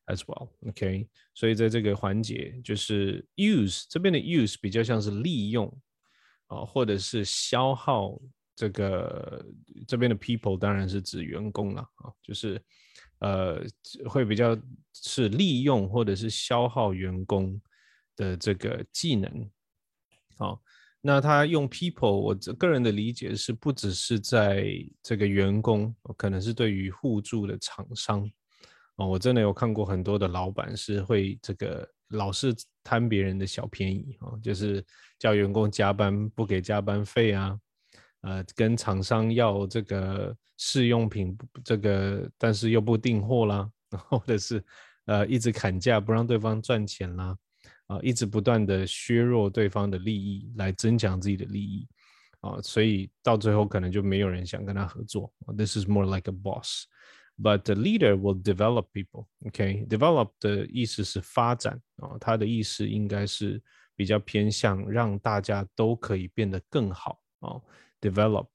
[0.09, 5.67] as well okay 所以在这个环节就是 use 这边的 use 比较像是利用
[6.49, 8.21] 啊，或者是消耗
[8.56, 9.46] 这个
[9.88, 12.62] 这边的 people 当然是指员工了啊，就是
[13.20, 13.62] 呃
[14.08, 14.58] 会比较
[14.94, 17.62] 是利用或者是消耗员工
[18.16, 19.50] 的这个技能。
[20.38, 20.62] 好，
[21.02, 24.66] 那他用 people，我个人的理解是不只是在
[25.04, 28.30] 这个员工，可能是对于互助的厂商。
[28.96, 34.86] 哦，我真的有看过很多的老板是会这个老是贪别人的小便宜啊，就是
[35.20, 37.60] 叫员工加班不给加班费啊，
[38.26, 43.70] 呃，跟厂商要这个试用品，这个但是又不订货啦，
[44.10, 44.64] 或者是
[45.06, 47.38] 呃一直砍价不让对方赚钱啦，
[47.86, 51.88] 啊，一直不断的削弱对方的利益来增强自己的利益
[52.42, 55.32] 啊，所以到最后可能就没有人想跟他合作。
[55.56, 56.86] This is more like a boss.
[57.38, 59.28] But the leader will develop people.
[59.46, 63.62] OK, develop 的意思是发展啊，他的意思应该是
[63.96, 67.62] 比较偏向让大家都可以变得更好啊。
[68.10, 68.48] Develop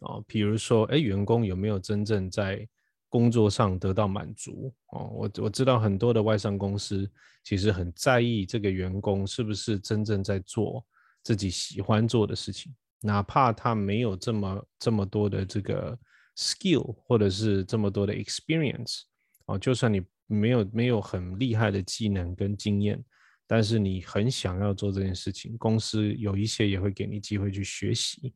[0.00, 2.68] 啊，比如说，哎，员工有没有真正在
[3.08, 4.74] 工作上得到满足？
[4.92, 7.10] 哦，我我知道很多的外商公司
[7.44, 10.84] 其实很在意这个员工是不是真正在做
[11.22, 15.98] 自己喜欢做的事情，哪怕他没有这么这么多的这个。
[16.34, 19.02] skill 或者是这么多的 experience
[19.44, 23.04] 哦，就算你没有没有很厉害的技能跟经验，
[23.52, 28.32] 但是你很想要做这件事情，公司有一些也会给你机会去学习，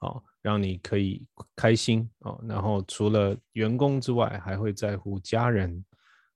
[0.00, 2.38] 哦，让你可以开心哦。
[2.46, 5.82] 然后除了员工之外，还会在乎家人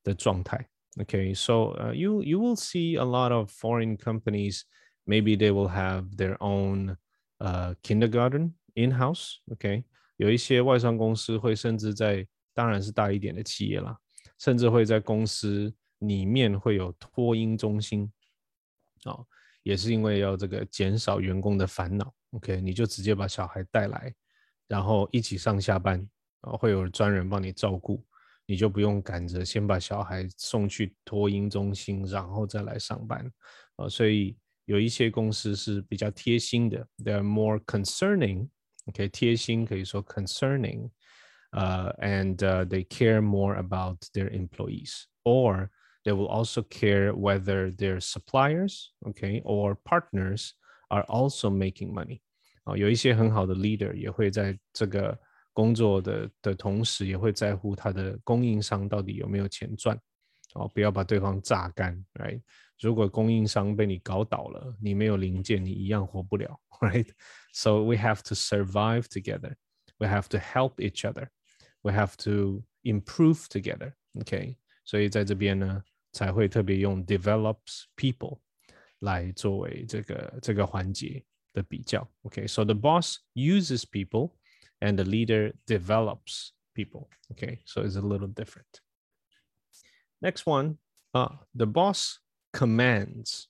[0.02, 0.66] 的状态。
[0.98, 4.62] OK，so uh you you will see a lot of foreign companies.
[5.04, 6.96] Maybe they will have their own
[7.36, 9.34] uh, kindergarten in house.
[9.52, 9.84] OK，
[10.16, 13.98] 有一些外商公司会甚至在，当然是大一点的企业啦，
[14.38, 15.70] 甚至会在公司
[16.00, 18.10] 里面会有托婴中心，
[19.04, 19.26] 哦，
[19.62, 22.12] 也是因为要这个减少员工的烦恼。
[22.32, 24.14] OK，你就直接把小孩带来，
[24.68, 26.06] 然后一起上下班，
[26.42, 28.04] 啊，会有专人帮你照顾，
[28.44, 33.30] 你就不用赶着先把小孩送去托婴中心，然后再来上班，
[33.76, 40.90] 啊，所以有一些公司是比较贴心的 They're more concerning，OK，贴心可以说 concerning,
[41.52, 45.70] uh, and they care more about their employees, or
[46.05, 50.51] they will also care whether their suppliers, okay, or partners
[50.89, 52.21] are also making money.
[52.63, 55.17] 啊，有一些很好的 leader 也会在这个
[55.53, 59.99] 工作的的同时，也会在乎他的供应商到底有没有钱赚。
[60.53, 62.41] 哦，不要把对方榨干，right？
[62.79, 69.55] 如果供应商被你搞倒了，你没有零件，你一样活不了，right？So we have to survive together.
[69.97, 71.29] We have to help each other.
[71.83, 73.93] We have to improve together.
[74.19, 75.83] OK，所以在这边呢，
[76.16, 78.40] 才会特别用 develops people
[79.00, 82.00] 来作为这个这个环节的比较。
[82.22, 84.32] OK，so、okay, so the boss uses people
[84.80, 87.10] and the leader develops people.
[87.32, 88.80] Okay, so it's a little different.
[90.22, 90.78] Next one,
[91.12, 92.18] uh, the boss
[92.50, 93.48] commands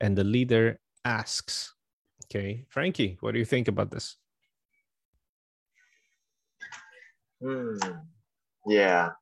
[0.00, 1.76] and the leader asks.
[2.24, 4.16] Okay, Franky, what do you think about this?
[7.40, 7.76] Hmm.
[8.66, 9.10] Yeah.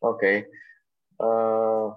[0.00, 0.44] Okay
[1.17, 1.95] Uh,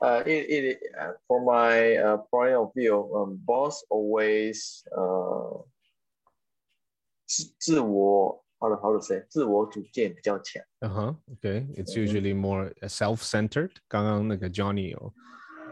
[0.00, 5.64] uh, it, it uh, from my uh, point of view, um, boss always uh,
[7.26, 10.62] 自自我 how to how to say 自我主见比较强。
[10.80, 11.14] Uh huh.
[11.36, 11.66] Okay.
[11.76, 12.06] It's Mhm.
[12.06, 13.72] usually more self-centered.
[13.88, 15.12] 刚刚那个 Johnny 有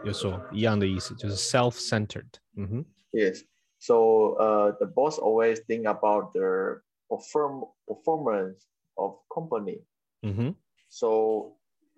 [0.05, 2.33] 有说一样的意思，就是 self-centered.
[2.55, 2.85] 嗯哼。
[3.11, 3.43] Yes.
[3.79, 8.61] So uh, the boss always think about the perform performance
[8.95, 9.83] of company.
[10.21, 10.55] 嗯哼。
[10.89, 11.55] So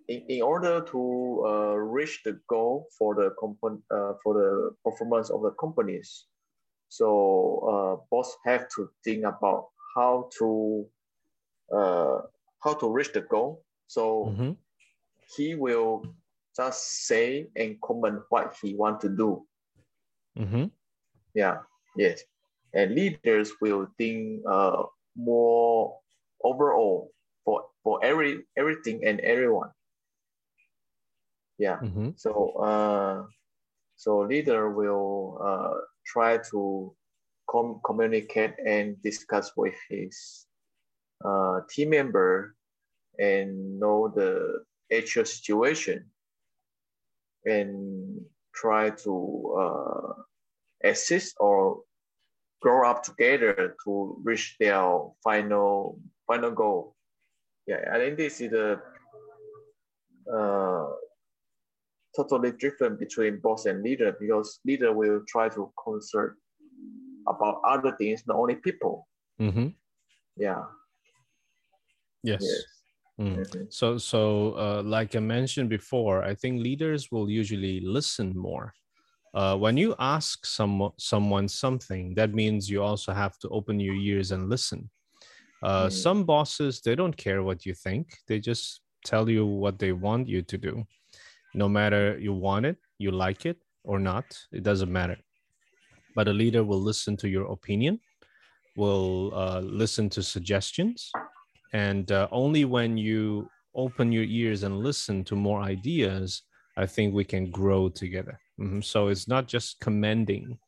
[0.09, 5.31] in, in order to uh, reach the goal for the comp- uh, for the performance
[5.31, 6.27] of the companies.
[6.89, 10.87] So uh, boss have to think about how to
[11.75, 12.21] uh,
[12.63, 13.65] how to reach the goal.
[13.87, 14.53] So mm-hmm.
[15.37, 16.07] he will
[16.57, 19.45] just say and comment what he want to do.
[20.39, 20.65] Mm-hmm.
[21.35, 21.59] yeah
[21.97, 22.23] yes.
[22.75, 24.85] And leaders will think uh,
[25.17, 25.97] more
[26.45, 27.11] overall
[27.45, 29.71] for for every everything and everyone.
[31.59, 31.79] Yeah.
[31.83, 32.15] 嗯哼。
[32.17, 33.27] So uh,
[33.97, 36.95] so leader will uh, try to
[37.47, 40.47] com- communicate and discuss with his
[41.25, 42.55] uh, team member
[43.19, 46.05] and know the actual situation
[47.45, 48.21] and
[48.55, 50.13] try to uh,
[50.85, 51.83] assist or
[52.61, 54.83] grow up together to reach their
[55.25, 56.95] final final goal.
[57.67, 58.81] Yeah, I think this is the
[60.33, 60.87] uh,
[62.17, 66.35] totally different between boss and leader because leader will try to concern
[67.29, 69.07] about other things, not only people.
[69.39, 69.75] 嗯哼。
[70.37, 70.64] Yeah.
[72.23, 72.41] Yes.
[72.43, 72.64] Yes.
[73.19, 73.37] Mm.
[73.39, 73.67] Mhm.
[73.71, 78.75] So, so uh, like I mentioned before, I think leaders will usually listen more.
[79.35, 83.95] Uh, when you ask some, someone something, that means you also have to open your
[83.95, 84.91] ears and listen.
[85.62, 85.93] Uh, Mm.
[85.93, 88.07] Some bosses, they don't care what you think.
[88.29, 90.85] They just tell you what they want you to do.
[91.57, 95.19] No matter you want it, you like it or not, it doesn't matter.
[96.15, 98.01] But a leader will listen to your opinion,
[98.77, 101.11] will uh, listen to suggestions,
[101.73, 106.43] and uh, only when you open your ears and listen to more ideas
[106.79, 108.83] i think we can grow together Mhm.
[108.83, 110.59] so it's not just commending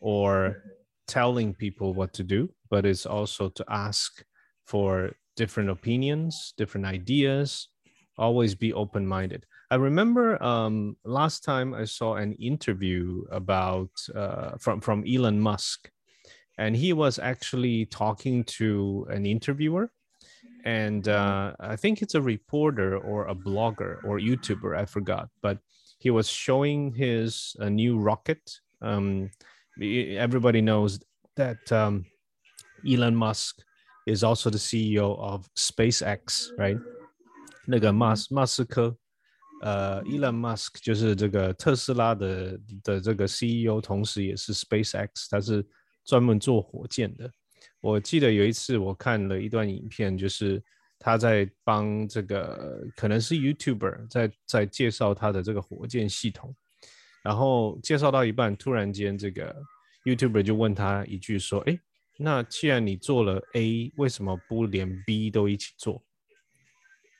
[0.00, 0.62] or
[1.06, 4.24] telling people what to do but it's also to ask
[4.64, 7.68] for different opinions different ideas
[8.18, 14.81] always be open-minded i remember um, last time i saw an interview about uh, from
[14.81, 15.89] from elon musk
[16.57, 19.91] and he was actually talking to an interviewer
[20.63, 25.57] and uh, I think it's a reporter or a blogger or YouTuber, I forgot, but
[25.99, 28.41] he was showing his uh, new rocket.
[28.81, 29.31] Um,
[29.81, 30.99] e- everybody knows
[31.35, 32.05] that um,
[32.87, 33.63] Elon Musk
[34.07, 36.77] is also the CEO of SpaceX, right?
[37.67, 38.97] 那个马斯马斯克，
[39.62, 45.66] 呃，Elon Musk 就是这个特斯拉的的这个 CEO，同时也是 SpaceX，他是
[46.04, 47.30] 专门做火箭的。
[47.80, 50.62] 我记得有一次我看了一段影片，就是
[50.98, 56.54] 他在帮这个可能是 YouTuber 在在介绍他的这个火箭系统，
[57.22, 59.54] 然后介绍到一半，突然间这个
[60.04, 61.78] YouTuber 就问他一句说：“哎，
[62.18, 66.02] 那既然你做了 A，为什么不连 B 都一起做？”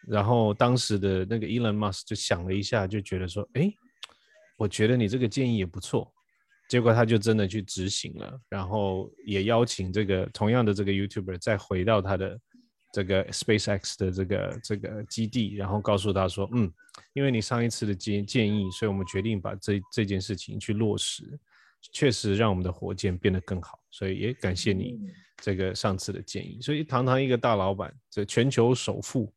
[0.06, 3.72] 然后当时的那个 Elon Musk 就想了一下，就觉得说：“哎，
[4.56, 6.12] 我觉得你这个建议也不错。”
[6.68, 12.40] 结果他就真的去执行了，然后也邀请这个同样的这个 YouTuber 再回到他的
[12.92, 16.68] 这个 SpaceX 的这个这个基地，然后告诉他说：“嗯，
[17.12, 21.38] 因为你上一次的建建议，所以我们决定把这这件事情去落实，
[21.92, 23.78] 确实让我们的火箭变得更好。
[23.92, 24.98] 所以也感谢你
[25.36, 26.58] 这个上次的建议。
[26.60, 29.32] 所以堂堂一个大老板，这全球首富，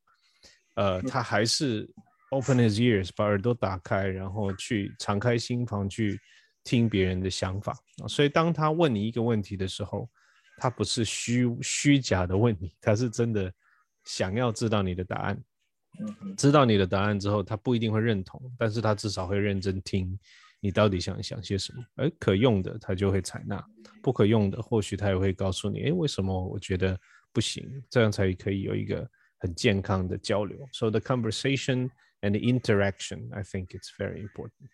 [0.79, 1.89] 呃，他还是
[2.31, 6.19] open his ears，把耳朵打开，然后去敞开心房去。”
[6.61, 7.71] 听别人的想法
[8.03, 10.07] 啊，所以当他问你一个问题的时候，
[10.57, 13.51] 他不是虚虚假的问你，他是真的
[14.03, 15.41] 想要知道你的答案。
[16.37, 20.19] 知道你的答案之后，他不一定会认同，但是他至少会认真听
[20.59, 21.83] 你到底想想些什么。
[21.95, 23.57] 而可用的，他就会采纳；
[24.03, 26.99] 不可用的，或许他也会告诉你，诶，为什么我觉得
[27.31, 27.67] 不行？
[27.89, 30.58] 这样才可以有一个很健康的交流。
[30.72, 31.90] So the conversation
[32.22, 34.70] and the interaction, I think it's very important.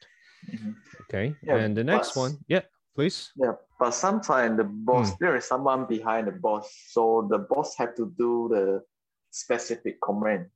[1.02, 1.34] Okay.
[1.42, 2.62] Yeah, and the next but- one, yeah,
[2.94, 3.30] please.
[3.36, 5.18] Yeah, but sometimes the boss Mm.
[5.18, 8.82] there is someone behind the boss, so the boss have to do the
[9.30, 10.46] specific command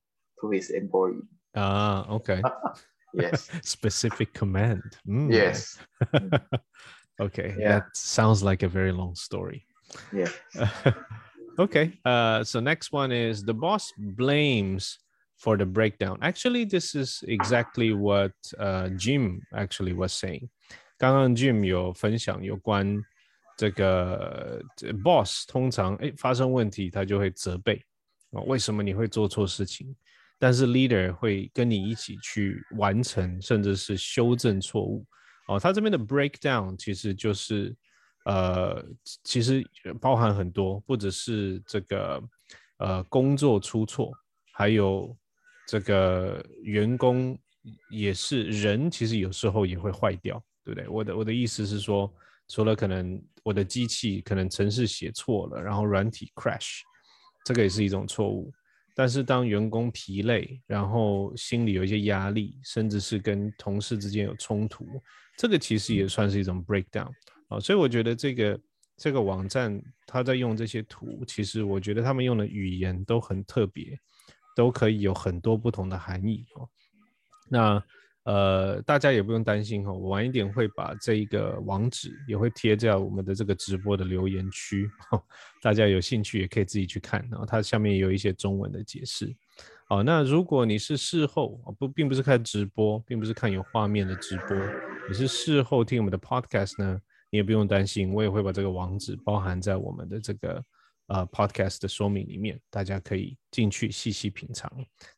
[0.41, 1.23] to his employee.
[1.55, 2.43] Ah, okay.
[3.17, 4.83] Yes, Specific command.
[5.07, 5.31] Mm.
[5.33, 5.79] yes,
[7.21, 7.55] Okay.
[7.57, 7.79] Yeah.
[7.79, 9.67] That sounds like a very long story.
[10.13, 10.31] yeah.
[11.59, 11.93] okay.
[12.05, 14.99] Uh, so next one is the boss blames
[15.37, 16.19] for the breakdown.
[16.21, 20.49] Actually, this is exactly what uh, Jim actually was saying.
[20.99, 23.03] 刚刚 Jim 有分享有关
[23.57, 24.61] 这个
[25.03, 27.85] boss 通常哎发生问题他就会责备
[28.31, 29.95] 啊，为什么你会做错事情？
[30.39, 35.05] 但是 leader 会跟你一起去完成，甚至是修正错误。
[35.47, 37.75] 哦，他这边的 breakdown 其实就是
[38.26, 38.86] 呃，
[39.24, 39.66] 其实
[40.00, 42.22] 包含很多，不只是这个
[42.78, 44.12] 呃工作出错，
[44.54, 45.16] 还有。
[45.72, 47.38] 这个员工
[47.92, 50.90] 也是人，其实有时候也会坏掉，对不对？
[50.90, 52.12] 我的我的意思是说，
[52.48, 56.80] 除了可能我的机器可能程式写错了，然后软体 crash，
[57.46, 58.52] 这个也是一种错误。
[58.96, 64.88] 但是当员工疲累，然后心里有一些压力，甚至是跟同事之间有冲突，
[65.38, 67.12] 这个其实也算是一种 breakdown
[67.50, 67.60] 啊。
[67.60, 68.60] 所以我觉得这个
[68.96, 74.00] 这个网站他在用这些图，其实我觉得他们用的语言都很特别。
[74.56, 76.68] 都可以有很多不同的含义哦。
[77.50, 77.82] 那
[78.24, 84.90] 呃，大家也不用担心哈，我晚一点会把这一个网址也会贴在我们的这个直播的留言区，
[85.64, 87.26] 大家有兴趣也可以自己去看。
[87.32, 89.34] 然后它下面有一些中文的解释。
[89.88, 94.58] 好，那如果你是事后不，并不是看直播，并不是看有画面的直播，
[95.08, 97.00] 你是事后听我们的 podcast 呢，
[97.30, 100.64] 你也不用担心，我也会把这个网址包含在我们的这个。
[101.12, 104.72] 呃，podcast 的说明里面，大家可以进去细细品尝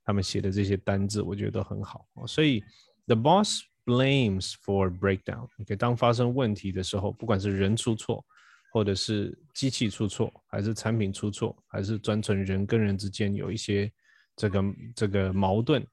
[0.05, 2.07] 他们写的这些单字，我觉得都很好。
[2.25, 2.63] 所以
[3.07, 5.49] ，the boss blames for breakdown。
[5.59, 8.23] OK，当发生问题的时候，不管是人出错，
[8.71, 13.91] 或者是机器出错，还是产品出错，还是专程人跟人之间有一些
[14.37, 14.63] 这个
[14.95, 15.85] 这个矛盾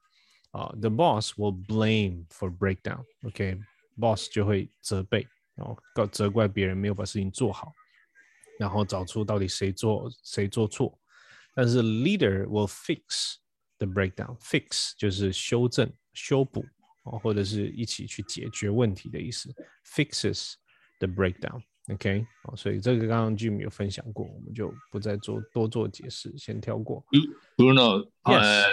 [0.51, 3.03] 啊，the boss will blame for breakdown。
[3.23, 5.27] OK，boss 就会责备，
[5.58, 7.72] 然后告责怪别人没有把事情做好。
[8.56, 10.96] 然后找出到底谁做谁做错，
[11.56, 13.34] 但是 leader will fix
[13.78, 16.64] the breakdown。fix 就是修正、修补
[17.02, 19.52] 哦，或者是一起去解决问题的意思。
[19.84, 20.54] fixes
[21.00, 27.04] the breakdown。OK，哦，所以这个刚刚 Jim 有分享过，我们就不再做多做解释，先跳过。
[27.56, 28.64] Bruno, uh,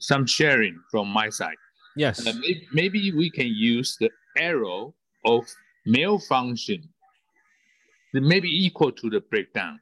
[0.00, 1.58] some sharing from my side.
[1.94, 2.26] Yes.
[2.26, 2.32] Uh,
[2.72, 5.44] maybe we can use the arrow of
[5.85, 6.89] malfunction
[8.13, 9.79] it may be equal to the breakdown.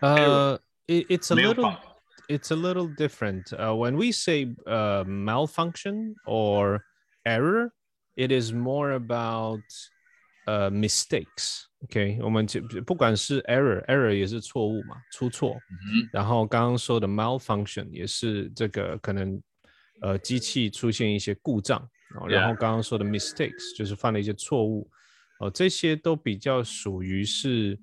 [0.00, 0.58] Uh
[0.88, 1.90] it, it's a male little function.
[2.28, 3.52] it's a little different.
[3.52, 6.84] Uh, when we say uh, malfunction or
[7.24, 7.72] error
[8.16, 9.62] it is more about
[10.46, 15.56] uh mistakes Okay, error，error error 也是错误嘛，出错。
[15.68, 19.42] 嗯、然后刚刚说的 malfunction 也是这个可能
[20.00, 21.88] 呃机器出现一些故障，
[22.28, 24.90] 然后刚刚说的 mistakes 就是犯了一些错误。
[25.38, 27.76] 哦，这些都比较属于是，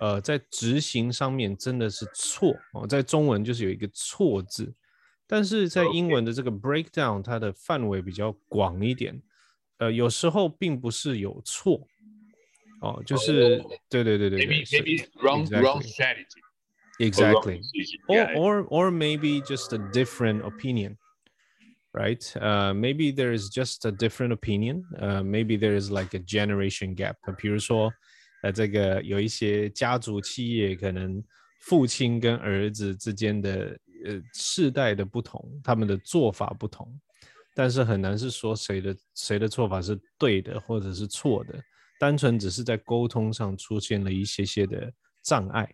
[0.00, 4.72] 呃，在执行上面真的是错哦，在中文就是有一个错字，
[5.26, 9.20] 但是在英文的这个 breakdown 它的范围比较广一点，
[9.76, 11.86] 呃，有时候并不是有错，
[12.80, 20.96] 哦，就是对对对对对，maybe wrong wrong strategy，exactly，or or or maybe just a different opinion。
[21.93, 22.21] right?
[22.37, 24.83] Uh, maybe there is just a different opinion.
[24.99, 27.15] Uh, maybe there is like a generation gap.
[27.37, 27.91] 比如说，
[28.43, 31.23] 呃，这个有一些家族企业，可能
[31.61, 36.87] 父亲跟儿子之间的呃世代的不同，他们的做法不同，
[37.55, 41.59] 但是很难是说谁的谁的做法是对的或者是错的，
[41.99, 45.67] 单纯只是在沟通上出现了一些些的障碍，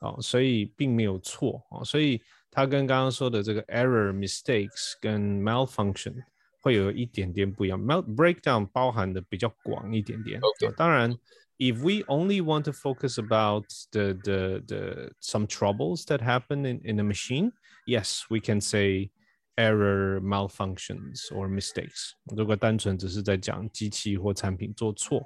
[0.00, 2.20] 哦，所以并没有错哦，所以。
[2.52, 6.14] 它跟刚刚说的这个 error、mistakes 跟 malfunction
[6.60, 7.80] 会有一点点不一样。
[7.80, 10.40] mal breakdown 包含的比较广一点点。
[10.40, 10.74] Okay.
[10.74, 11.16] 当然，
[11.58, 16.98] if we only want to focus about the the the some troubles that happen in in
[16.98, 17.52] a machine,
[17.86, 19.10] yes, we can say
[19.56, 22.12] error, malfunctions or mistakes。
[22.36, 25.22] 如果单纯只是在讲机器或产品做错，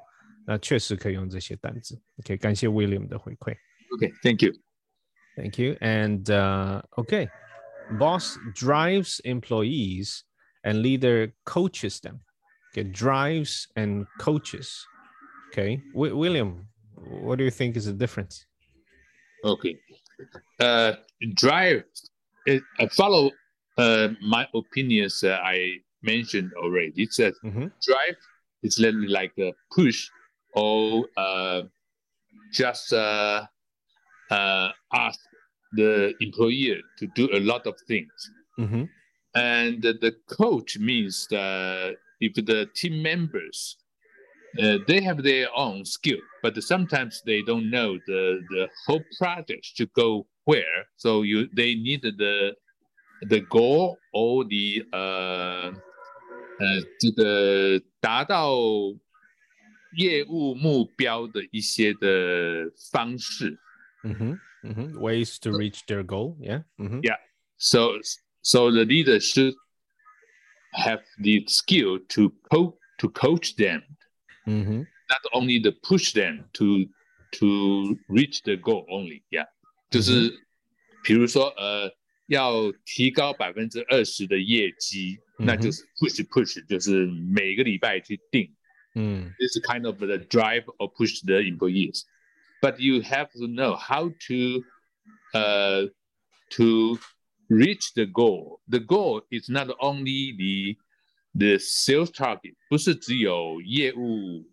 [0.46, 2.00] 那确实可以用这些单词。
[2.18, 3.54] OK，感谢 William 的回馈。
[3.94, 4.54] OK，thank、okay, you。
[5.37, 5.77] Thank you.
[5.81, 7.29] And uh, okay,
[7.91, 10.23] boss drives employees
[10.63, 12.19] and leader coaches them.
[12.73, 14.85] Okay, drives and coaches.
[15.49, 18.45] Okay, w William, what do you think is the difference?
[19.45, 19.77] Okay,
[20.59, 20.93] uh,
[21.35, 21.83] drive.
[22.47, 23.31] It, I follow
[23.77, 26.93] uh, my opinions uh, I mentioned already.
[27.03, 27.67] It says mm -hmm.
[27.85, 28.17] drive
[28.63, 30.09] is literally like a push
[30.53, 31.61] or uh,
[32.51, 33.45] just uh,
[34.31, 35.19] uh, ask
[35.72, 38.12] the employer to do a lot of things.
[38.58, 38.84] Mm-hmm.
[39.34, 43.76] And the coach means that if the team members
[44.60, 49.64] uh, they have their own skill, but sometimes they don't know the, the whole project
[49.64, 50.86] should go where.
[50.96, 52.54] So you they need the
[53.22, 55.72] the goal or the 呃
[56.58, 56.66] 呃
[57.00, 58.54] 这个达到
[59.96, 63.58] 业务目标的一些的方式。
[64.04, 64.38] Mm-hmm.
[64.66, 65.00] Mm-hmm.
[65.00, 66.36] Ways to reach their goal.
[66.38, 66.62] Yeah.
[66.78, 67.00] Mm-hmm.
[67.02, 67.16] Yeah.
[67.58, 67.98] So
[68.42, 69.54] so the leader should
[70.72, 73.82] have the skill to coach to coach them,
[74.46, 74.82] Mm-hmm.
[75.10, 76.86] not only to push them to
[77.32, 79.24] to reach the goal only.
[79.30, 79.46] Yeah，
[79.90, 80.30] 就是
[81.02, 81.90] 比如说呃
[82.26, 88.54] 要提高百分之二十的业绩，那就是 push push，就是每个礼拜去定。
[88.94, 89.32] Mm.
[89.38, 92.04] This is kind of the drive or push the employees.
[92.60, 94.62] But you have to know how to
[95.34, 95.86] uh,
[96.50, 96.98] to
[97.48, 98.60] reach the goal.
[98.68, 100.76] The goal is not only the
[101.34, 104.44] the sales target，不是只有业务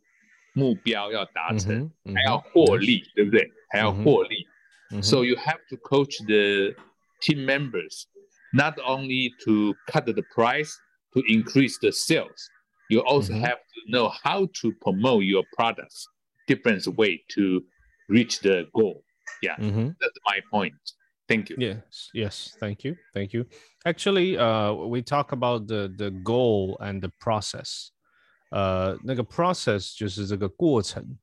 [0.54, 2.52] 目标要达成， Mhm, 还要 mhm.
[2.52, 3.52] 获利，对不对？
[3.70, 4.48] 还要嗯哼获利。
[4.92, 5.04] Mhm.
[5.04, 6.74] So you have to coach the
[7.22, 8.06] team members
[8.54, 10.72] not only to cut the price
[11.14, 12.50] to increase the sales.
[12.90, 13.42] You also Mhm.
[13.42, 16.08] have to know how to promote your products
[16.48, 17.64] different way to
[18.08, 19.04] reach the goal.
[19.42, 19.96] Yeah, Mhm.
[20.00, 20.76] that's my point.
[21.28, 21.58] Thank you.
[21.60, 22.58] Yes, yes.
[22.60, 23.46] Thank you, thank you.
[23.86, 27.92] Actually, uh, we talk about the the goal and the process.
[28.52, 31.20] 呃，那个 process 就是这个过程，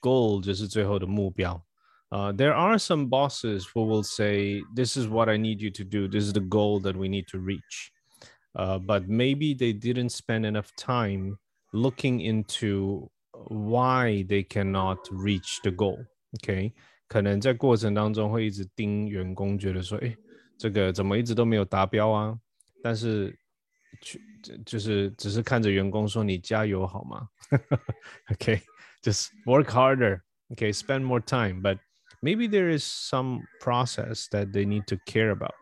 [0.00, 1.64] goal 就是最后的目标。
[2.10, 6.08] Uh, there are some bosses who will say, "This is what I need you to do.
[6.08, 7.92] This is the goal that we need to reach."
[8.54, 11.38] Uh, but maybe they didn't spend enough time
[11.72, 13.08] looking into
[13.48, 16.04] why they cannot reach the goal.
[16.32, 16.72] Okay.
[17.06, 20.16] 可能在过程当中会一直盯员工，觉得说，哎，
[20.58, 22.38] 这个怎么一直都没有达标啊？
[22.82, 23.38] 但是
[24.00, 27.28] 去就就是只是看着员工说你加油好吗？
[28.32, 30.20] OK，just、work harder.
[30.50, 31.78] Okay, spend more time, but
[32.20, 35.54] maybe there is some process that they need to care about.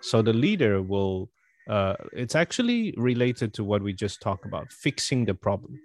[0.00, 1.28] So the leader will.
[1.66, 5.78] Uh, it's actually related to what we just talked about, fixing the problem.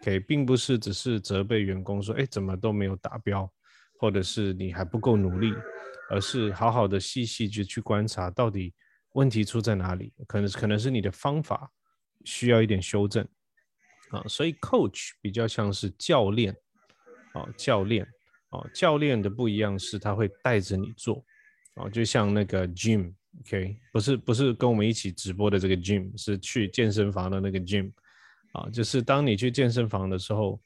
[0.00, 3.52] OK，并不是只是责备员工说，哎，怎么都没有达标。
[4.01, 5.53] 或者是你还不够努力，
[6.09, 8.73] 而是好好的细细去去观察到底
[9.13, 11.71] 问题出在哪里，可能可能是你的方法
[12.25, 13.23] 需要一点修正
[14.09, 16.51] 啊，所以 coach 比较像是教练
[17.33, 18.03] 啊，教练
[18.49, 21.23] 啊，教练的不一样是他会带着你做
[21.75, 27.91] 啊，就像那个 gym，OK，、不是不是跟我们一起直播的这个 gym，是去健身房的那个 gym
[28.53, 30.59] 啊，就是当你去健身房的时候。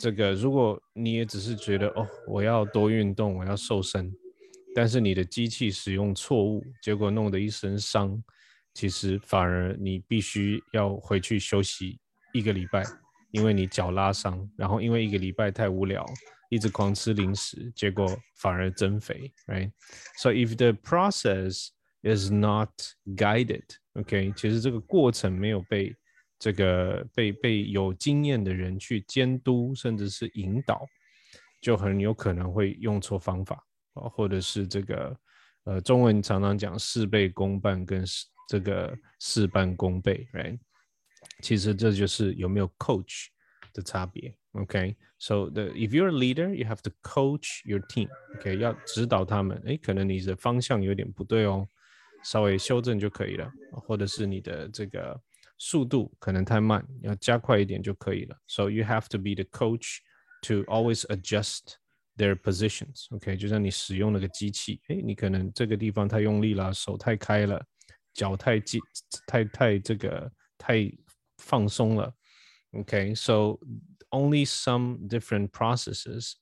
[0.00, 4.10] 这个，如果你也只是觉得哦，我要多运动，我要瘦身，
[4.74, 8.18] 但是你的机器使用错误，结果弄得一身伤，
[8.72, 12.00] 其实反而你必须要回去休息
[12.32, 12.82] 一个礼拜，
[13.30, 16.02] 因为你脚拉伤，然后因为一个礼拜太无聊，
[16.48, 21.68] 一直狂吃零食，结果反而增肥，right？So if the process
[22.02, 22.70] is not
[23.04, 25.94] guided，OK，、其实这个过程没有被
[26.40, 30.86] 这个被被有经验的人去监督，甚至是引导，
[31.60, 33.62] 就很有可能会用错方法
[33.92, 35.14] 啊，或者是这个
[35.64, 38.02] 呃，中文常常讲事倍功半跟
[38.48, 40.58] 这个事半功倍，right？
[41.42, 43.26] 其实这就是有没有 coach
[43.74, 44.34] 的差别。
[44.52, 48.08] OK，so、the if you're a leader, you have to coach your team。
[48.38, 51.68] OK，要指导他们，诶，可能你的方向有点不对哦，
[52.24, 55.20] 稍微修正就可以了，或者是你的这个。
[55.59, 58.37] 速度可能太慢，要加快一点就可以了。
[58.47, 59.99] So you have to be the coach
[60.43, 61.75] to always adjust
[62.17, 63.07] their positions.
[63.11, 67.65] OK，就像你使用那个机器，哎，你可能这个地方太用力了，手太开了，
[68.13, 68.81] 脚太紧，
[69.27, 70.91] 太太这个太
[71.37, 72.13] 放松了。
[72.71, 76.33] OK，so、only some different processes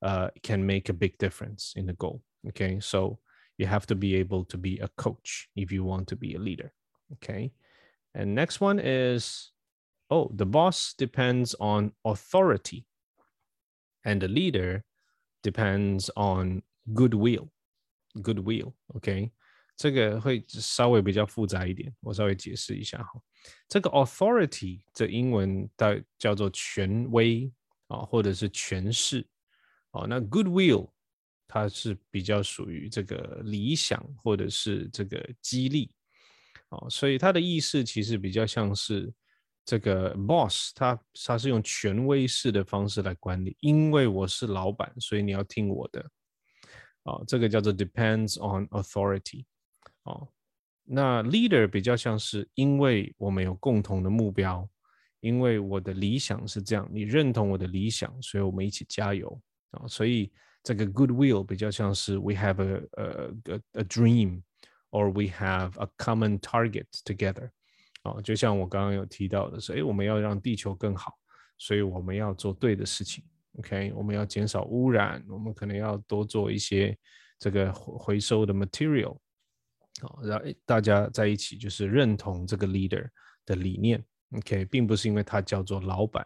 [0.00, 2.22] uh, can make a big difference in the goal.
[2.44, 6.38] OK，so、you have to be able to be a coach if you want to be a
[6.38, 6.70] leader.
[7.10, 7.52] OK。
[8.14, 9.52] And next one is,
[10.08, 12.86] oh, the boss depends on authority,
[14.04, 14.82] and the leader
[15.42, 16.62] depends on
[16.92, 17.50] goodwill.
[18.14, 19.30] Goodwill, OK，
[19.76, 23.22] 这个会稍微比较复杂一点，我稍微解释一下哈。
[23.68, 27.48] 这个 authority 这英文的叫做权威
[27.86, 29.24] 啊，或者是权势
[29.92, 30.04] 哦。
[30.08, 30.90] 那 goodwill
[31.46, 35.92] 它是比较属于这个理想或者是这个激励。
[36.69, 39.13] 哦，所以他的意思其实比较像是
[39.63, 46.05] 这个 boss，他他是用权威式的方式来管理，因为我是老板，所以你要听我的。
[47.03, 49.45] 哦，这个叫做 depends on authority。
[50.03, 50.27] 哦，
[50.83, 54.67] 那 leader 比较像是因为我们有共同的目标，
[55.19, 59.39] 因为我的理想是这样，你认同我的理想，所以我们一起加油
[59.71, 59.87] 啊。
[59.87, 60.31] 所以
[60.63, 64.41] 这个 goodwill 比较像是 we have a a a, a dream。
[64.95, 67.49] Or we have a common target together。
[68.03, 71.13] 哦，就像我刚刚有提到的是，诶，我们要让地球更好，
[71.57, 73.23] 所以我们要做对的事情。
[73.57, 76.97] OK，我们要减少污染，我们可能要多做一些
[77.37, 79.17] 这个回收的 material。
[80.01, 83.09] 好，然后大家在一起就是认同这个 leader
[83.45, 84.01] 的理念。
[84.31, 86.25] OK，并不是因为他叫做老板，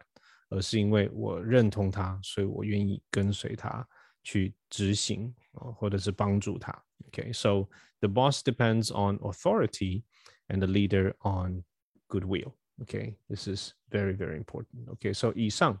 [0.50, 3.86] 而是因为我认同他，所以我愿意跟随他
[4.22, 6.70] 去执行啊，或者是帮助他。
[7.06, 7.68] OK，so
[8.00, 10.04] the boss depends on authority
[10.48, 11.64] and the leader on
[12.08, 12.56] goodwill.
[12.82, 14.88] Okay, this is very very important.
[14.90, 15.78] Okay, so 以上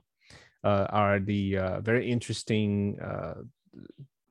[0.64, 3.42] uh, are the uh, very interesting uh,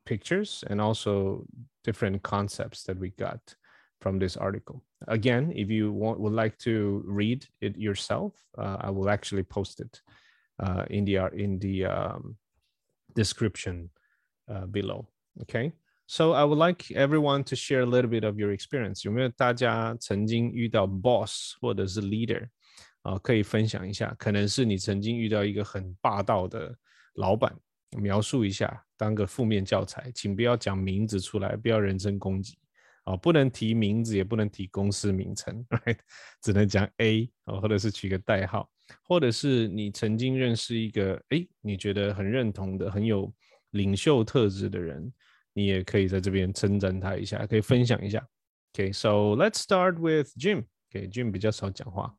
[0.05, 1.45] pictures and also
[1.83, 3.55] different concepts that we got
[4.01, 4.83] from this article.
[5.07, 9.79] Again, if you want, would like to read it yourself, uh, I will actually post
[9.79, 10.01] it
[10.59, 12.37] uh, in the in the um,
[13.15, 13.89] description
[14.49, 15.07] uh, below.
[15.41, 15.71] Okay,
[16.11, 19.05] so I would like everyone to share a little bit of your experience.
[19.05, 22.47] 有没有大家曾经遇到 boss 或者是 leader
[23.03, 23.15] 啊？
[23.19, 26.75] 可以分享一下，可能是你曾经遇到一个很霸道的
[27.13, 27.55] 老板，
[27.91, 32.57] 描述一下，当个负面教材，请不要讲名字出来，不要人身攻击。
[33.05, 35.97] 哦，不能提名字，也不能提公司名称， right？
[36.41, 38.69] 只能讲 A 哦，或者是取个代号，
[39.03, 43.31] 或者是你曾经认识一个，哎，你觉得很认同的、很有
[43.71, 45.11] 领袖特质的人，
[45.58, 48.26] 你也可以在这边称赞他一下，可以分享一下。
[48.72, 52.16] OK，so let's start with Jim。OK，Jim 比较少讲话。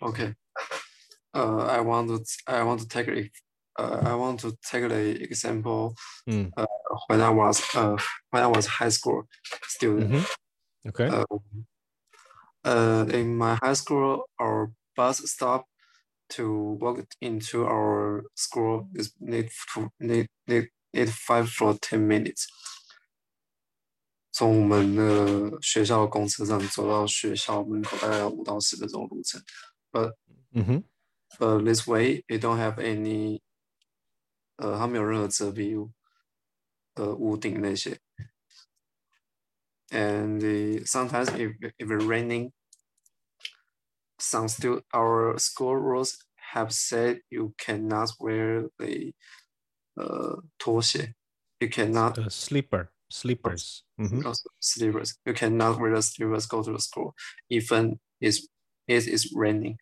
[0.00, 0.34] OK，
[1.32, 3.32] 呃，I want to I want to take it.
[3.78, 5.94] Uh, I want to take the example.
[6.26, 6.50] Mm.
[6.56, 6.66] Uh,
[7.08, 7.96] when I was uh,
[8.30, 9.26] when I was high school
[9.68, 10.10] student.
[10.10, 10.24] Mm -hmm.
[10.88, 11.08] Okay.
[12.62, 15.66] Uh, in my high school, our bus stop
[16.36, 22.46] to walk into our school is need to need need need five for ten minutes.
[24.32, 29.42] 从我们的学校公车站走到学校门口大概要五到十分钟路程，
[29.90, 30.14] but
[30.50, 30.84] mm -hmm.
[31.38, 33.40] but this way it don't have any
[34.56, 35.92] 呃，它没有任何遮蔽物，
[36.94, 38.00] 呃，屋顶那些。
[39.90, 42.52] And the, sometimes if if it's raining,
[44.18, 46.14] some still our school rules
[46.52, 49.12] have said you cannot wear the
[49.97, 51.13] uh, 拖鞋
[51.59, 54.35] ，you cannot uh, slipper slippers mm -hmm.
[54.59, 57.13] slippers you cannot wear the slippers go to the school
[57.49, 58.47] even it's
[58.87, 59.77] it is raining.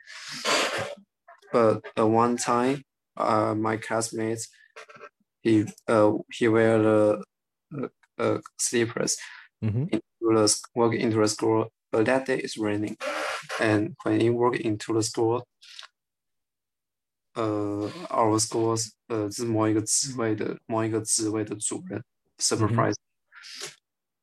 [1.52, 2.84] But uh, one time,
[3.18, 4.48] uh, my classmates,
[5.42, 7.24] he uh, he wear the
[7.78, 7.88] uh,
[8.18, 9.18] uh, slippers
[9.64, 9.90] mm -hmm.
[9.92, 11.70] into the walk into the school.
[11.92, 12.98] But that day is raining,
[13.60, 15.44] and when he walk into the school,
[17.35, 22.03] uh, our schools 呃是某一个职位的某一个职位的主任
[22.39, 22.95] supervisor，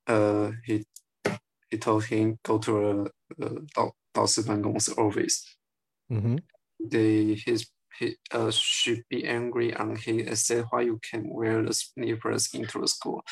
[0.06, 0.64] 呃、mm -hmm.
[0.66, 0.86] he
[1.70, 5.44] he told him go to a 呃导导师办公室 office，
[6.10, 6.44] 嗯哼，
[6.90, 7.66] they his
[8.00, 12.80] he uh, should be angry and he said why you can wear the slippers into
[12.80, 13.24] the school.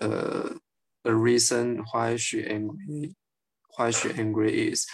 [0.00, 0.58] Uh,
[1.04, 3.14] the reason why she angry
[3.76, 4.86] why she angry is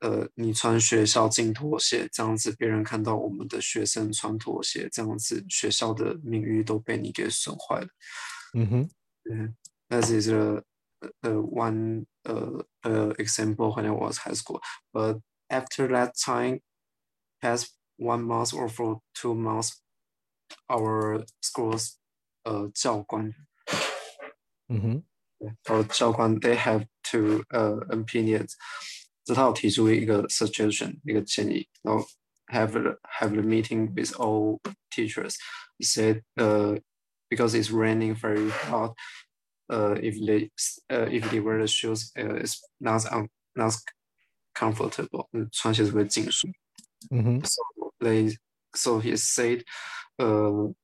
[0.00, 7.88] 呃，你穿学校进拖鞋，这样子别人看到我们的学生穿拖鞋，这样子学校的名誉都被你给损坏了。
[8.52, 8.90] 嗯哼，
[9.24, 9.56] 嗯，
[9.88, 10.62] that is a,
[11.22, 14.60] a one uh, uh, example when I was high school.
[14.92, 16.60] But after that time,
[17.40, 19.80] past one month or for two months,
[20.68, 21.98] our school's
[22.44, 23.32] uh, 教官,
[24.68, 25.02] mm-hmm.
[25.68, 28.56] our 教官 they have to uh, opinions.
[29.30, 32.06] 这他有提出一个 suggestion，一个建议，然后
[32.46, 34.60] have a, have a meeting with all
[34.90, 35.36] teachers.
[35.78, 36.80] He said, uh,
[37.28, 38.92] because it's raining very hard,
[39.68, 40.50] uh, if they
[40.88, 43.74] uh, if they wear the shoes, uh, it's not um, not
[44.54, 45.28] comfortable.
[45.52, 46.50] 穿鞋子会进水。
[47.10, 47.40] 嗯哼。
[47.44, 47.62] So
[47.98, 48.36] they
[48.74, 49.64] so he said，
[50.18, 50.74] 呃，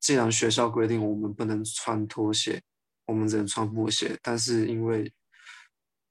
[0.00, 2.62] 既然学校规定我们不能穿拖鞋，
[3.04, 5.12] 我们只能穿布鞋，但是因为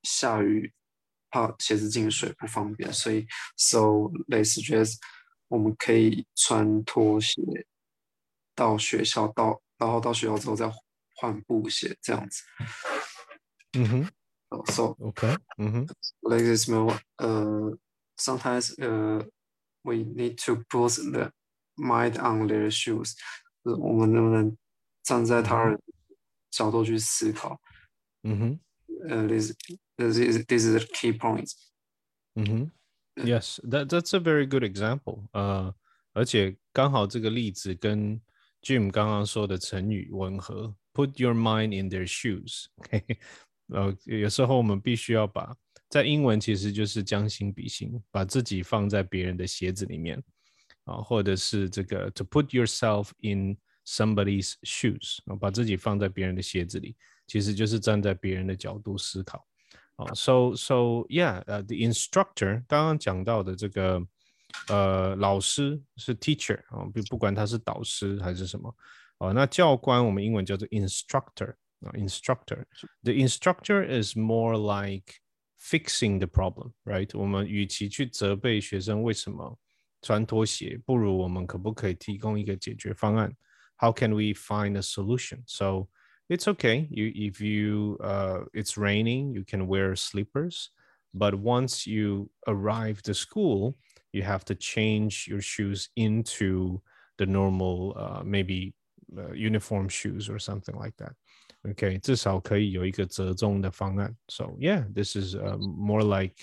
[0.03, 0.71] 下雨，
[1.30, 3.26] 怕鞋子进水不方便，所以
[3.56, 4.96] so they suggest
[5.48, 7.40] 我们可以穿拖鞋
[8.54, 10.70] 到学校，到然后到学校之后再
[11.16, 12.42] 换布鞋这样子。
[13.72, 14.08] 嗯哼。
[14.66, 15.36] So okay.
[15.58, 15.86] 嗯哼。
[16.22, 17.76] Like this, uh,
[18.16, 19.24] sometimes uh.
[19.82, 21.32] we need to put the
[21.74, 23.14] mind on their shoes，
[23.62, 24.54] 我们能不能
[25.02, 25.80] 站在他人
[26.50, 27.58] 角度去思考？
[28.24, 28.60] 嗯哼，
[29.09, 29.53] 呃，this
[29.97, 31.53] this is this is the key points。
[32.35, 32.71] 嗯哼，
[33.15, 35.27] Yes，that that's a very good example。
[35.31, 35.73] 呃，
[36.13, 38.19] 而且刚好这个例子跟
[38.61, 42.65] Jim 刚刚说的成语吻合 put your mind in their shoes。
[43.67, 45.55] 呃，有时候我们必须要把
[45.89, 50.21] 在英文其实就是将心比心，把自己放在别人的鞋子里面
[50.83, 56.95] 啊，或者是这个 to put yourself in somebody's shoes 啊，把自己放在别人的鞋子里，
[57.29, 59.45] 其实就是站在别人的角度思考
[59.95, 60.13] 啊。
[60.13, 60.75] So so
[61.09, 64.01] yeah，呃，the instructor 刚刚讲到的这个
[64.67, 68.75] 呃老师是 teacher 啊，不不管他是导师还是什么
[69.17, 75.15] 啊，那教官我们英文叫做 instructor 啊，instructor。The instructor is more like
[75.59, 77.09] fixing the problem, right？
[77.17, 79.57] 我们与其去责备学生为什么
[80.01, 83.35] 穿拖鞋，不如我们可不可以提供一个解决方案？
[83.77, 85.39] How can we find a solution?
[85.47, 85.87] So
[86.29, 86.87] it's okay.
[86.89, 90.71] You if you uh, it's raining, you can wear slippers.
[91.13, 93.77] But once you arrive to school,
[94.11, 96.81] you have to change your shoes into
[97.17, 98.73] the normal, uh, maybe
[99.17, 101.13] uh, uniform shoes or something like that.
[101.69, 104.13] OK，至少可以有一个折中的方案。
[104.27, 106.35] So yeah, this is uh, more like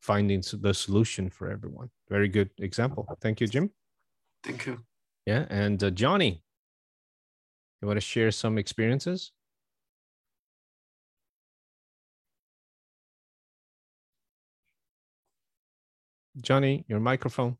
[0.00, 1.90] finding the solution for everyone.
[2.08, 3.04] Very good example.
[3.20, 3.70] Thank you, Jim.
[4.42, 4.78] Thank you.
[5.26, 6.42] Yeah, and uh, Johnny,
[7.81, 9.31] you want to share some experiences?
[16.39, 17.57] Johnny, your microphone.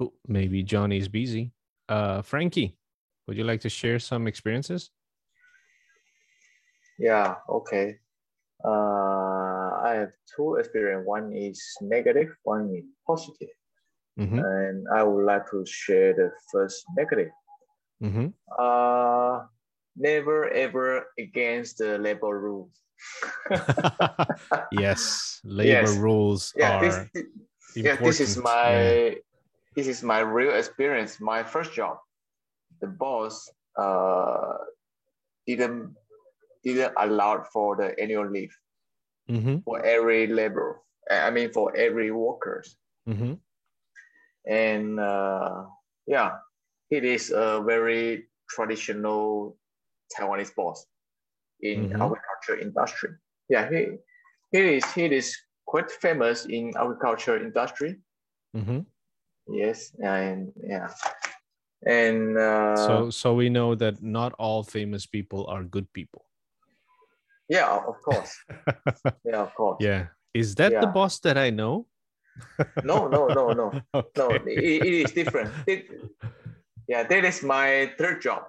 [0.00, 1.52] Oh, maybe Johnny's busy.
[1.88, 2.76] Uh, Franky,
[3.26, 4.90] would you like to share some experiences?
[6.98, 7.98] Yeah, okay.
[8.64, 11.06] Uh, I have two experience.
[11.06, 13.48] One is negative, one is positive.
[14.18, 14.38] Mhm.
[14.38, 17.30] And I would like to share the first negative.
[18.00, 18.32] Mhm.
[18.58, 19.46] Uh,
[19.96, 22.82] never ever against the labor rules.
[24.72, 25.94] yes, labor Yes.
[25.94, 27.24] rules yeah, are this,
[27.82, 28.94] yeah, this is my Yeah.
[29.76, 31.20] this is my real experience.
[31.20, 31.98] My first job,
[32.80, 33.48] the boss
[33.78, 34.54] uh,
[35.46, 35.94] didn't
[36.64, 38.54] didn't allow for the annual leave
[39.28, 40.82] Mhm, for every labor.
[41.10, 42.76] I mean for every workers.
[43.06, 43.40] mhm,
[44.48, 45.66] And uh,
[46.06, 46.38] yeah,
[46.90, 49.56] it is a very traditional
[50.16, 50.86] Taiwanese boss
[51.60, 52.00] in Mhm.
[52.00, 53.10] agriculture industry.
[53.48, 53.98] Yeah, he
[54.52, 55.36] he is he is
[55.66, 58.00] quite famous in agriculture industry.
[58.56, 58.88] Mm-hmm.
[59.52, 60.88] Yes, and yeah,
[61.84, 66.24] and uh, so so we know that not all famous people are good people.
[67.48, 68.32] yeah, of course,
[69.24, 69.80] yeah, of course.
[69.80, 70.08] yeah.
[70.34, 71.86] Is that the boss that I know?
[72.83, 74.23] No, no, no, no, no.
[74.23, 74.51] okay.
[74.53, 75.51] It, it is different.
[75.67, 75.87] It-
[76.87, 78.43] yeah, that is my third job.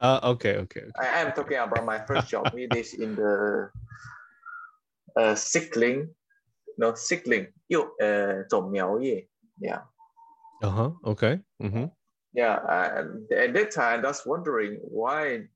[0.00, 0.92] Uh, okay, okay, okay.
[1.00, 2.54] I am talking about my first job.
[2.56, 3.68] It is in the
[5.16, 6.14] uh, sickling,
[6.78, 9.26] no sickling, 幼呃种苗业.
[9.58, 9.82] Yeah,
[10.62, 10.92] Uh-huh.
[11.04, 11.40] Okay.
[11.58, 11.90] Mm-hmm.
[12.32, 12.60] yeah.
[12.96, 15.48] And at that time, I was wondering why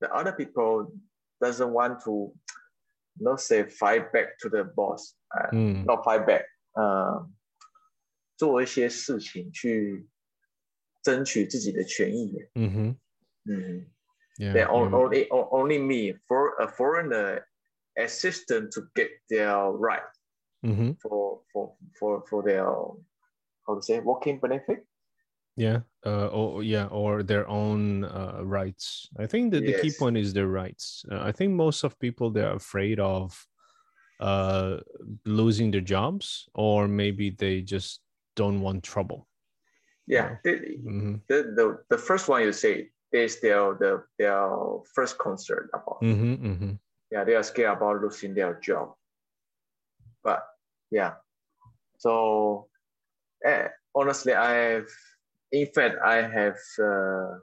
[0.00, 0.92] the other people
[1.42, 2.32] doesn't want to,
[3.18, 5.84] not say fight back to the boss, uh, Mm.
[5.84, 6.44] not fight back.
[6.74, 7.28] 呃，
[8.36, 10.08] 做一些事情去
[11.02, 12.32] 争取自己的权益。
[12.54, 12.96] Mm-hmm.
[13.44, 13.86] 嗯。
[14.38, 14.52] Yeah.
[14.52, 14.96] Then on- yeah.
[14.96, 17.46] only o- only me for a foreigner
[17.96, 20.02] assistant to get their right
[20.62, 20.92] Mm-hmm.
[21.00, 22.66] for for for for their
[23.66, 24.84] how to say working benefit.
[25.56, 25.82] Yeah.
[26.04, 29.08] Uh, or yeah, or their own uh, rights.
[29.18, 29.96] I think that the key Yes.
[29.98, 31.04] point is their rights.
[31.10, 33.46] Uh, I think most of people they're afraid of
[34.21, 34.77] uh,
[35.25, 38.01] losing their jobs, or maybe they just
[38.35, 39.27] don't want trouble.
[40.07, 41.15] Yeah, the, Mm-hmm.
[41.27, 44.47] the, the, the first one you say is their the their
[44.93, 46.01] first concern about.
[46.01, 46.33] Mm-hmm.
[46.45, 46.71] Mm-hmm.
[47.11, 48.93] Yeah, they are scared about losing their job.
[50.23, 50.43] But
[50.91, 51.15] yeah,
[51.97, 52.67] so
[53.45, 54.87] eh, honestly, I have
[55.51, 57.39] in fact I have uh,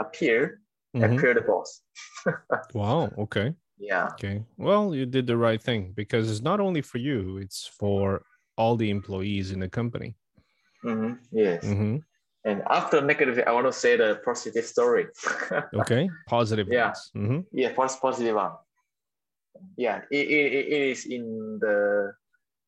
[0.00, 0.60] appear
[0.94, 1.82] appear the boss.
[2.74, 3.12] Wow.
[3.18, 3.54] Okay.
[3.78, 4.08] Yeah.
[4.14, 4.44] Okay.
[4.56, 8.22] Well, you did the right thing because it's not only for you; it's for
[8.56, 10.14] all the employees in the company.
[10.84, 11.64] Mhm, Yes.
[11.64, 11.96] Mm-hmm.
[12.44, 15.06] And after negative, I want to say the positive story.
[15.74, 16.08] Okay.
[16.26, 16.68] Positive.
[16.68, 16.92] Yeah.
[17.14, 17.44] Mhm.
[17.52, 18.52] yeah, first positive one.
[19.76, 22.12] Yeah, it, it, it it is in the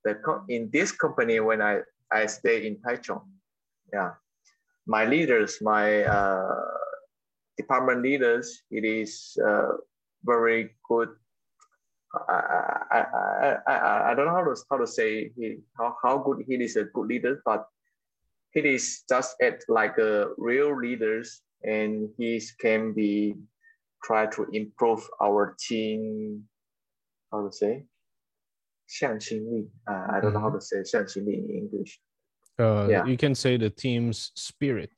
[0.05, 1.81] the co- in this company when I
[2.13, 3.25] I stay in Taichung.
[3.93, 4.13] Yeah,
[4.87, 6.65] my leaders, my uh,
[7.57, 9.73] department leaders, it is uh,
[10.26, 11.10] very good.
[12.30, 12.34] I,
[12.91, 16.18] I, I, I, I- I don't know how to how to say he how, how
[16.20, 17.66] good he is a good leader, but
[18.51, 23.36] he is just at like a real leaders and he can be
[24.04, 26.43] try to improve our team.
[27.32, 27.86] How to say?
[28.86, 29.72] 向心力.
[29.88, 31.99] Uh, I don't know how to say 向心力 in English.
[32.60, 33.06] Uh, Yeah.
[33.08, 34.91] You can say the team's spirit.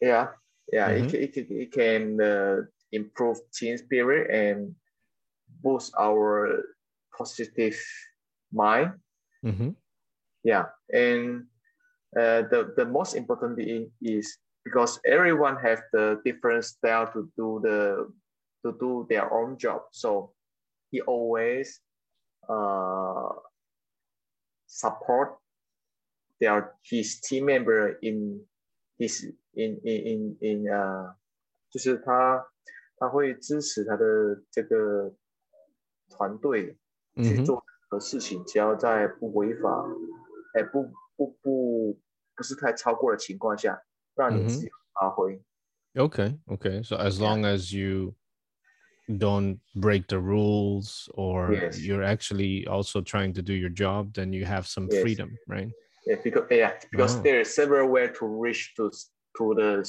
[0.00, 0.28] Yeah,
[0.72, 1.04] yeah, Mhm.
[1.04, 4.74] it, ca- it, ca- it can uh, improve team spirit and
[5.62, 6.64] boost our
[7.16, 7.76] positive
[8.52, 8.92] mind.
[9.42, 9.70] hmm
[10.44, 11.50] Yeah, and
[12.16, 17.60] uh, the the most important thing is because everyone have the different style to do
[17.60, 18.08] the
[18.62, 19.82] to do their own job.
[19.90, 20.32] So
[20.90, 21.80] he always
[22.48, 23.34] uh,
[24.66, 25.36] support
[26.40, 28.40] their his team member in
[28.96, 31.14] his in in in in 呃，
[31.70, 32.46] 就是他
[33.02, 34.04] 他会支持他的
[34.50, 35.14] 这个
[36.10, 36.76] 团队
[37.22, 37.44] 去 Mhm.
[37.44, 39.84] 做任何事情，只要在不违法，
[40.54, 42.00] 哎不不不
[42.34, 43.82] 不是太超过的情况下，
[44.14, 45.42] 让你嗯哼自由发挥。
[45.94, 46.38] Okay.
[46.46, 46.82] Okay.
[46.82, 47.34] So as Yeah.
[47.34, 48.14] long as you
[49.08, 51.78] don't break the rules or Yes.
[51.80, 55.02] you're actually also trying to do your job, then you have some Yes.
[55.02, 55.72] freedom, right?
[56.06, 57.22] Yeah, because yeah, because Oh.
[57.22, 58.90] there are several ways to reach to
[59.38, 59.80] to the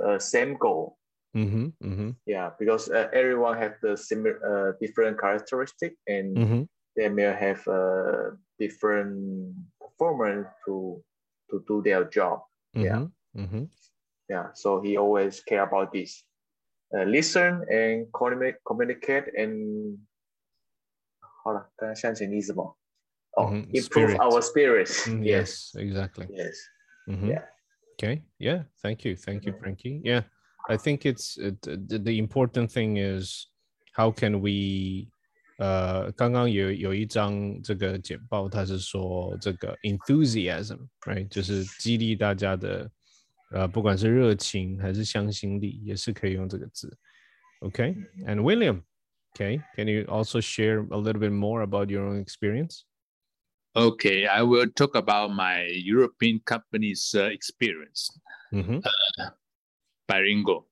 [0.00, 0.98] uh, same goal.
[1.37, 2.09] Mm-hmm, mm-hmm.
[2.25, 6.61] Yeah, because uh, everyone have the similar, uh, different characteristic, and mm-hmm.
[6.95, 10.97] they may have a different performance to
[11.51, 12.41] to do their job.
[12.73, 13.63] Yeah, mm-hmm, mm-hmm.
[14.29, 14.49] yeah.
[14.55, 16.25] So he always care about this,
[16.97, 19.99] uh, listen and communicate, communicate and
[23.73, 25.05] improve our spirits.
[25.05, 25.23] Mm, mm-hmm.
[25.23, 25.71] yes.
[25.75, 26.27] yes, exactly.
[26.33, 26.57] Yes.
[27.07, 27.45] Yeah.
[27.93, 28.23] Okay.
[28.39, 28.63] Yeah.
[28.81, 29.15] Thank you.
[29.15, 30.01] Thank you, Franky.
[30.03, 30.21] Yeah.
[30.68, 33.46] I think it's it, the, the important thing is
[33.94, 35.08] how can we
[35.58, 42.90] 呃，刚刚有有一张这个简报，它是说这个 enthusiasm，right，就是激励大家的，
[43.50, 46.96] 呃，不管是热情还是向心力，也是可以用这个字。
[47.60, 52.84] Okay，and William，okay，can you also share a little bit more about your own experience?
[53.74, 58.10] Okay, I will talk about my European company's uh, experience.
[60.06, 60.66] 嗯哼， bilingual，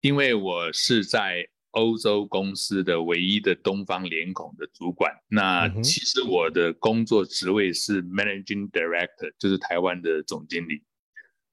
[0.00, 5.12] 因为我是在欧洲公司的唯一的东方脸孔的主管。
[5.28, 10.82] 那嗯哼其实我的工作职位是 Managing Director，就是台湾的总经理。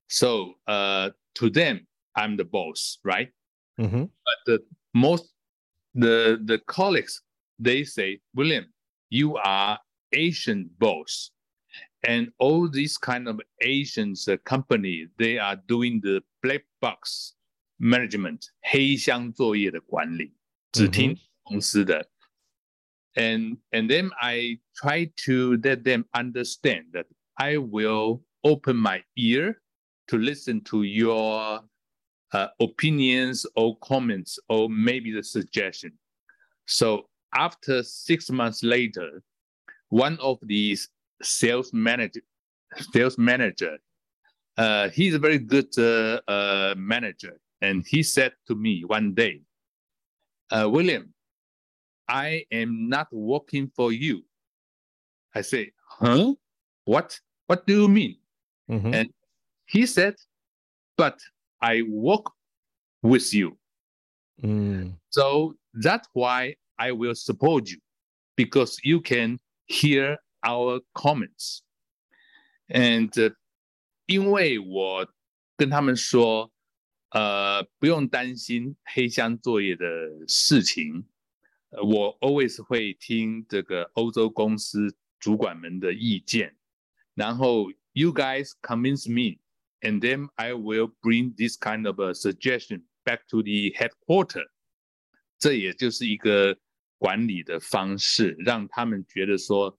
[0.07, 3.31] So, uh, to them, I'm the boss, right?
[3.77, 4.09] 嗯哼，
[4.45, 4.63] the
[4.93, 5.29] most
[5.93, 7.21] the the colleagues
[7.57, 8.65] they say william
[9.09, 9.79] you are
[10.11, 11.31] asian boss
[12.01, 17.33] and all these kind of asians uh, company they are doing the black box
[17.79, 20.33] management 黑箱作业的管理
[20.71, 22.09] 只听公司的
[23.15, 29.61] and and then i try to let them understand that i will open my ear
[30.07, 31.63] to listen to your
[32.33, 35.91] uh, opinions or comments or maybe the suggestion.
[36.65, 39.21] So after six months later,
[39.89, 40.89] one of these
[41.21, 42.21] sales manager,
[42.93, 43.77] sales manager,
[44.56, 47.38] uh, he's a very good uh, uh, manager.
[47.60, 49.42] And he said to me one day,
[50.50, 51.12] uh, William,
[52.08, 54.24] I am not working for you.
[55.34, 56.34] I say, huh?
[56.84, 57.18] What?
[57.46, 58.16] What do you mean?
[58.70, 58.94] Mm-hmm.
[58.94, 59.08] And
[59.66, 60.14] he said,
[60.96, 61.18] but
[61.60, 62.26] I work
[63.02, 63.56] with you.
[64.42, 64.94] Mm.
[65.10, 67.78] So that's why I will support you
[68.36, 71.62] because you can hear our comments.
[72.68, 73.30] And uh,
[74.05, 75.13] 因为我
[75.55, 76.51] 跟他们说，
[77.09, 79.85] 呃，不用担心黑箱作业的
[80.27, 81.05] 事情，
[81.69, 86.55] 呃我 always 会听这个欧洲公司主管们的意见，
[87.13, 89.39] 然后 you guys convince me,
[89.81, 94.47] and then I will bring this kind of a suggestion back to the headquarter.
[95.37, 96.57] 这也就是一个
[96.97, 99.77] 管理的方式，让他们觉得说，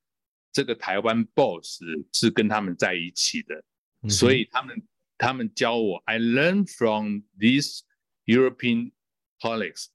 [0.53, 1.81] 这个台湾 boss
[2.13, 3.65] 是跟他们在一起的，
[4.07, 4.83] 嗯哼，所以他们
[5.19, 7.81] 他们教我，I learn from these
[8.25, 8.93] European
[9.41, 9.87] colleagues。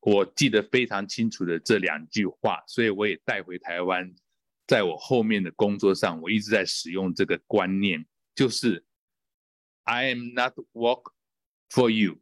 [0.00, 4.14] 我记得非常清楚的这两句话，所以我也带回台湾，
[4.66, 8.84] 在我后面的工作上，我一直在使用这个观念，就是
[9.82, 11.12] I am not work
[11.68, 12.18] for you,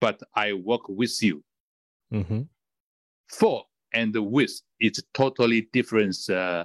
[0.00, 1.42] but I work with you.
[2.08, 2.48] 嗯哼，
[3.28, 6.64] For and with it's totally different uh,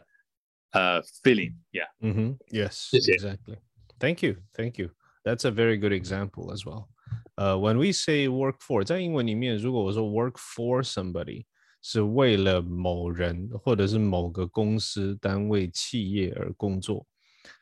[0.71, 1.55] uh, feeling.
[1.71, 1.89] Yeah.
[1.99, 2.38] Mm-hmm.
[2.49, 3.15] Yes, Yes, yeah.
[3.15, 3.57] exactly.
[4.01, 4.91] Thank you, thank you.
[5.23, 6.89] That's a very good example as well.
[7.35, 11.45] Uh, when we say work for，在英文里面，如果我说 work for somebody，
[11.81, 17.05] 是为了某人或者是某个公司、单位、企业而工作。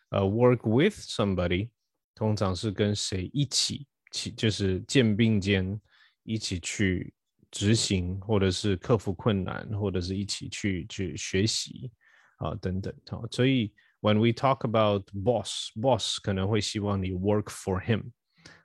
[0.10, 1.70] 呃、w o r k with somebody
[2.14, 5.80] 通常是跟谁一起，起就是肩并肩
[6.24, 7.14] 一起去
[7.52, 11.92] 执行，或者是克服困难，或者是一起去去学习
[12.38, 12.94] 啊等等。
[13.08, 18.12] 好，所以 when we talk about boss, boss 可能会希望你 work for him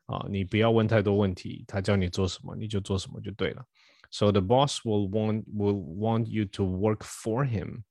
[0.06, 3.64] 啊，你不要问太多问题，他叫你做什么你就做什么就对了。
[4.11, 7.84] So the boss will want will want you to work for him,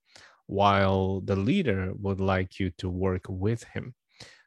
[0.46, 3.94] while the leader would like you to work with him.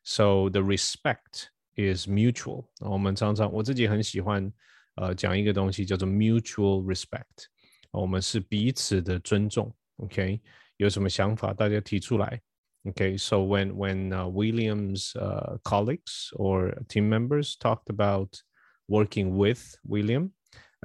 [0.03, 2.67] So the respect is mutual。
[2.79, 4.53] 我们常常我自己很喜欢
[4.95, 7.47] 呃讲一个东西叫做 mutual respect。
[7.89, 9.73] 我们是彼此的尊重。
[9.97, 10.39] OK，
[10.77, 12.39] 有什么想法大家提出来。
[12.85, 18.43] Okay, so when when uh, William's uh, colleagues or team members talked about
[18.89, 20.33] working with William,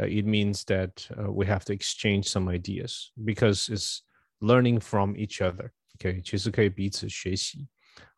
[0.01, 4.03] uh, it means that uh, we have to exchange some ideas because it's
[4.41, 5.72] learning from each other.
[5.97, 7.66] OK，其实可以彼此学习，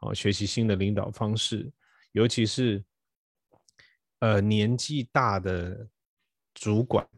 [0.01, 1.73] 哦，学习新的领导方式，
[2.12, 2.85] 尤其是
[4.18, 5.89] 呃年纪大的
[6.53, 7.09] 主管，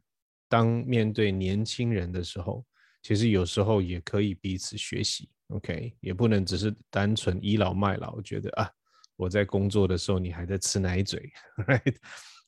[0.49, 2.65] 当面对年轻人的时候，
[3.03, 5.29] 其实有时候也可以彼此学习。
[5.50, 8.70] OK，也不能只是单纯倚老卖老，觉得啊，
[9.16, 11.32] 我在工作的时候你还在吃奶嘴
[11.66, 11.96] ，right？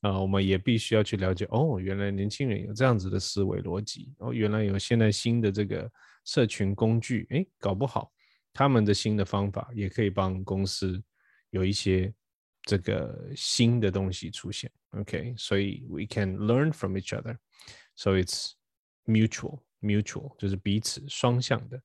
[0.01, 5.89] 啊，我们也必须要去了解，哦，原来年轻人有这样子的思维逻辑，哦，原来有现在新的这个
[6.25, 8.11] 社群工具，哎，搞不好
[8.53, 11.01] 他们的新的方法也可以帮公司
[11.51, 12.13] 有一些
[12.63, 15.33] 这个新的东西出现，OK？
[15.37, 18.51] 所以 we can learn from each other，so it's
[19.05, 21.81] mutual，mutual 就是彼此双向的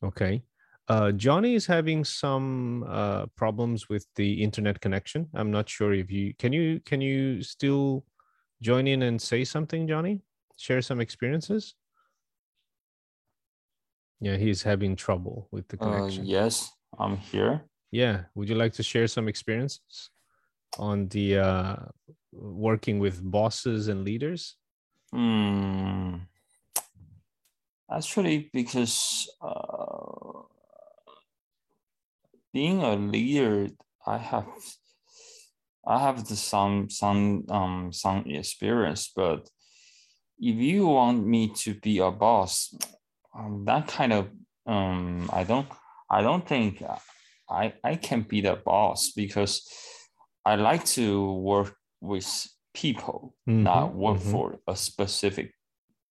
[0.00, 0.42] ，OK
[0.88, 5.28] ，OK？Uh, Johnny is having some uh, problems with the internet connection.
[5.34, 8.04] I'm not sure if you can you can you still
[8.60, 10.20] join in and say something, Johnny?
[10.56, 11.74] Share some experiences.
[14.20, 16.24] Yeah, he's having trouble with the Uh, connection.
[16.24, 17.62] yes, I'm here.
[17.90, 20.10] Yeah, would you like to share some experiences
[20.78, 21.76] on the uh,
[22.32, 24.56] working with bosses and leaders?
[25.12, 26.16] Hmm.
[27.90, 30.42] Actually, because uh,
[32.52, 33.68] being a leader,
[34.06, 34.48] I have
[35.86, 39.48] I have the some some um some experience, but
[40.38, 42.74] if you want me to be a boss,
[43.34, 44.30] um, that kind of
[44.66, 45.68] um I don't
[46.10, 46.82] I don't think
[47.48, 49.62] I I can be the boss because
[50.44, 54.30] I like to work with people, not Mhm, work mhm.
[54.32, 55.54] for a specific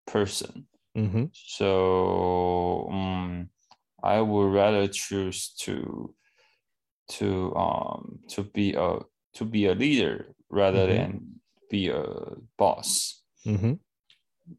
[0.07, 0.67] person.
[0.97, 1.25] Mm-hmm.
[1.33, 3.49] So um,
[4.03, 6.13] I would rather choose to
[7.09, 8.99] to um to be a
[9.33, 10.95] to be a leader rather Mhm.
[10.95, 12.03] than be a
[12.57, 13.21] boss.
[13.45, 13.73] Mm-hmm.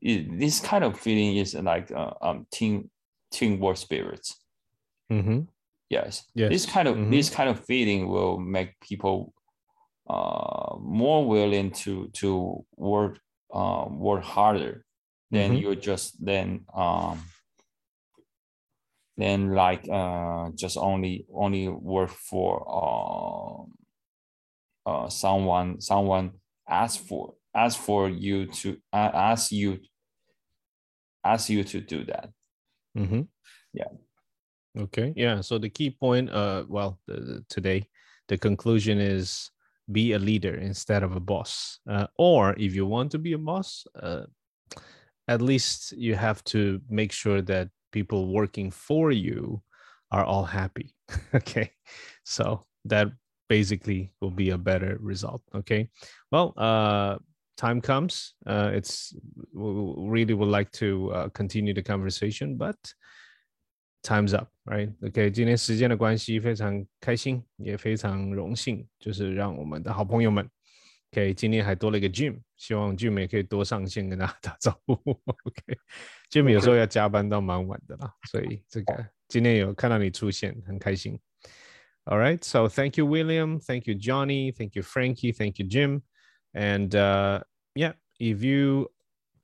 [0.01, 2.91] It, this kind of feeling is like uh, um team
[3.31, 4.27] teamwork spirit.
[5.11, 5.41] Mm-hmm.
[5.91, 6.25] Yes.
[6.35, 6.51] Yes.
[6.51, 9.35] This kind of this kind of feeling will make people
[10.09, 13.19] uh more willing to to work
[13.55, 14.85] uh work harder
[15.31, 15.61] than Mhm.
[15.61, 17.23] you just then um
[19.17, 23.67] then like uh just only only work for
[24.87, 26.33] uh uh someone someone
[26.69, 29.79] ask for ask for you to uh, ask you
[31.25, 32.31] ask you to do that
[32.95, 33.23] Mm-hmm.
[33.73, 33.89] Yeah.
[34.79, 35.15] Okay.
[35.17, 35.41] Yeah.
[35.41, 37.89] So the key point, uh, well, the, the- today,
[38.29, 39.51] the conclusion is
[39.91, 41.81] be a leader instead of a boss.
[41.89, 44.25] Uh, or if you want to be a boss, uh,
[45.27, 49.62] at least you have to make sure that people working for you
[50.12, 50.94] are all happy.
[51.34, 51.72] okay.
[52.24, 53.12] So that
[53.50, 55.42] basically will be a better result.
[55.54, 55.90] Okay.
[56.32, 57.18] Well, uh,
[57.56, 58.36] time comes.
[58.46, 59.16] Uh, it's
[59.54, 62.76] we we really would like to uh, continue the conversation, but
[64.04, 64.94] time's up, right?
[65.04, 70.48] OK，今天时间的关系，非常开心，也非常荣幸，就是让我们的好朋友们，
[71.12, 74.96] OK，今天还多了一个 Jim，希望 Jim 也可以多上线跟大家打招呼。
[76.33, 81.19] OK，Jim 有时候要加班到蛮晚的啦，所以这个今天有看到你出现，很开心。
[82.05, 83.61] All right, so thank you, William.
[83.61, 84.51] Thank you, Johnny.
[84.51, 85.33] Thank you, Frankie.
[85.33, 86.03] Thank you, Jim.
[86.53, 87.43] And uh,
[87.75, 88.91] yeah, if you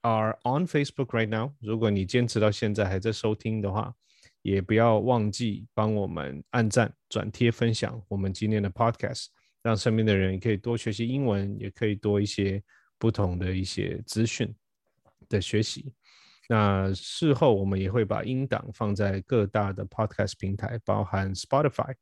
[0.00, 3.94] are on Facebook right now，如果你坚持到现在还在收听的话，
[4.42, 9.26] 也不要忘记帮我们按赞、转贴、分享我们今天的 Podcast，
[9.62, 12.62] 让身边的人也可以多学习英文，也可以多一些
[12.98, 14.52] 不同的一些资讯
[15.28, 15.92] 的学习。
[16.48, 21.94] 那事后我们也会把音档放在各大的 Podcast 平台，包含 Spotify。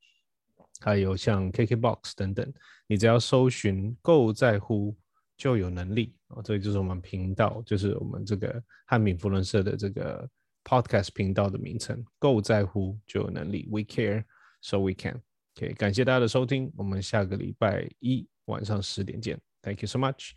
[0.81, 2.52] 还有像 KKBox 等等，
[2.86, 4.94] 你只要搜寻“够在乎”
[5.35, 6.43] 就有能力哦。
[6.43, 10.28] 这就是我们频道，就是我们这个汉敏福伦社的这个
[10.64, 14.24] Podcast 频道的名称，“够在乎就有能力 ”，We care
[14.60, 15.23] so we can。
[15.56, 19.40] OK，感谢大家的收听，我们下个礼拜一晚上十点见。
[19.62, 20.32] Thank you so much.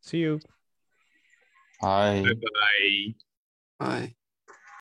[0.00, 0.38] See you.
[1.80, 3.31] I Bye bye.
[3.82, 4.14] Bye.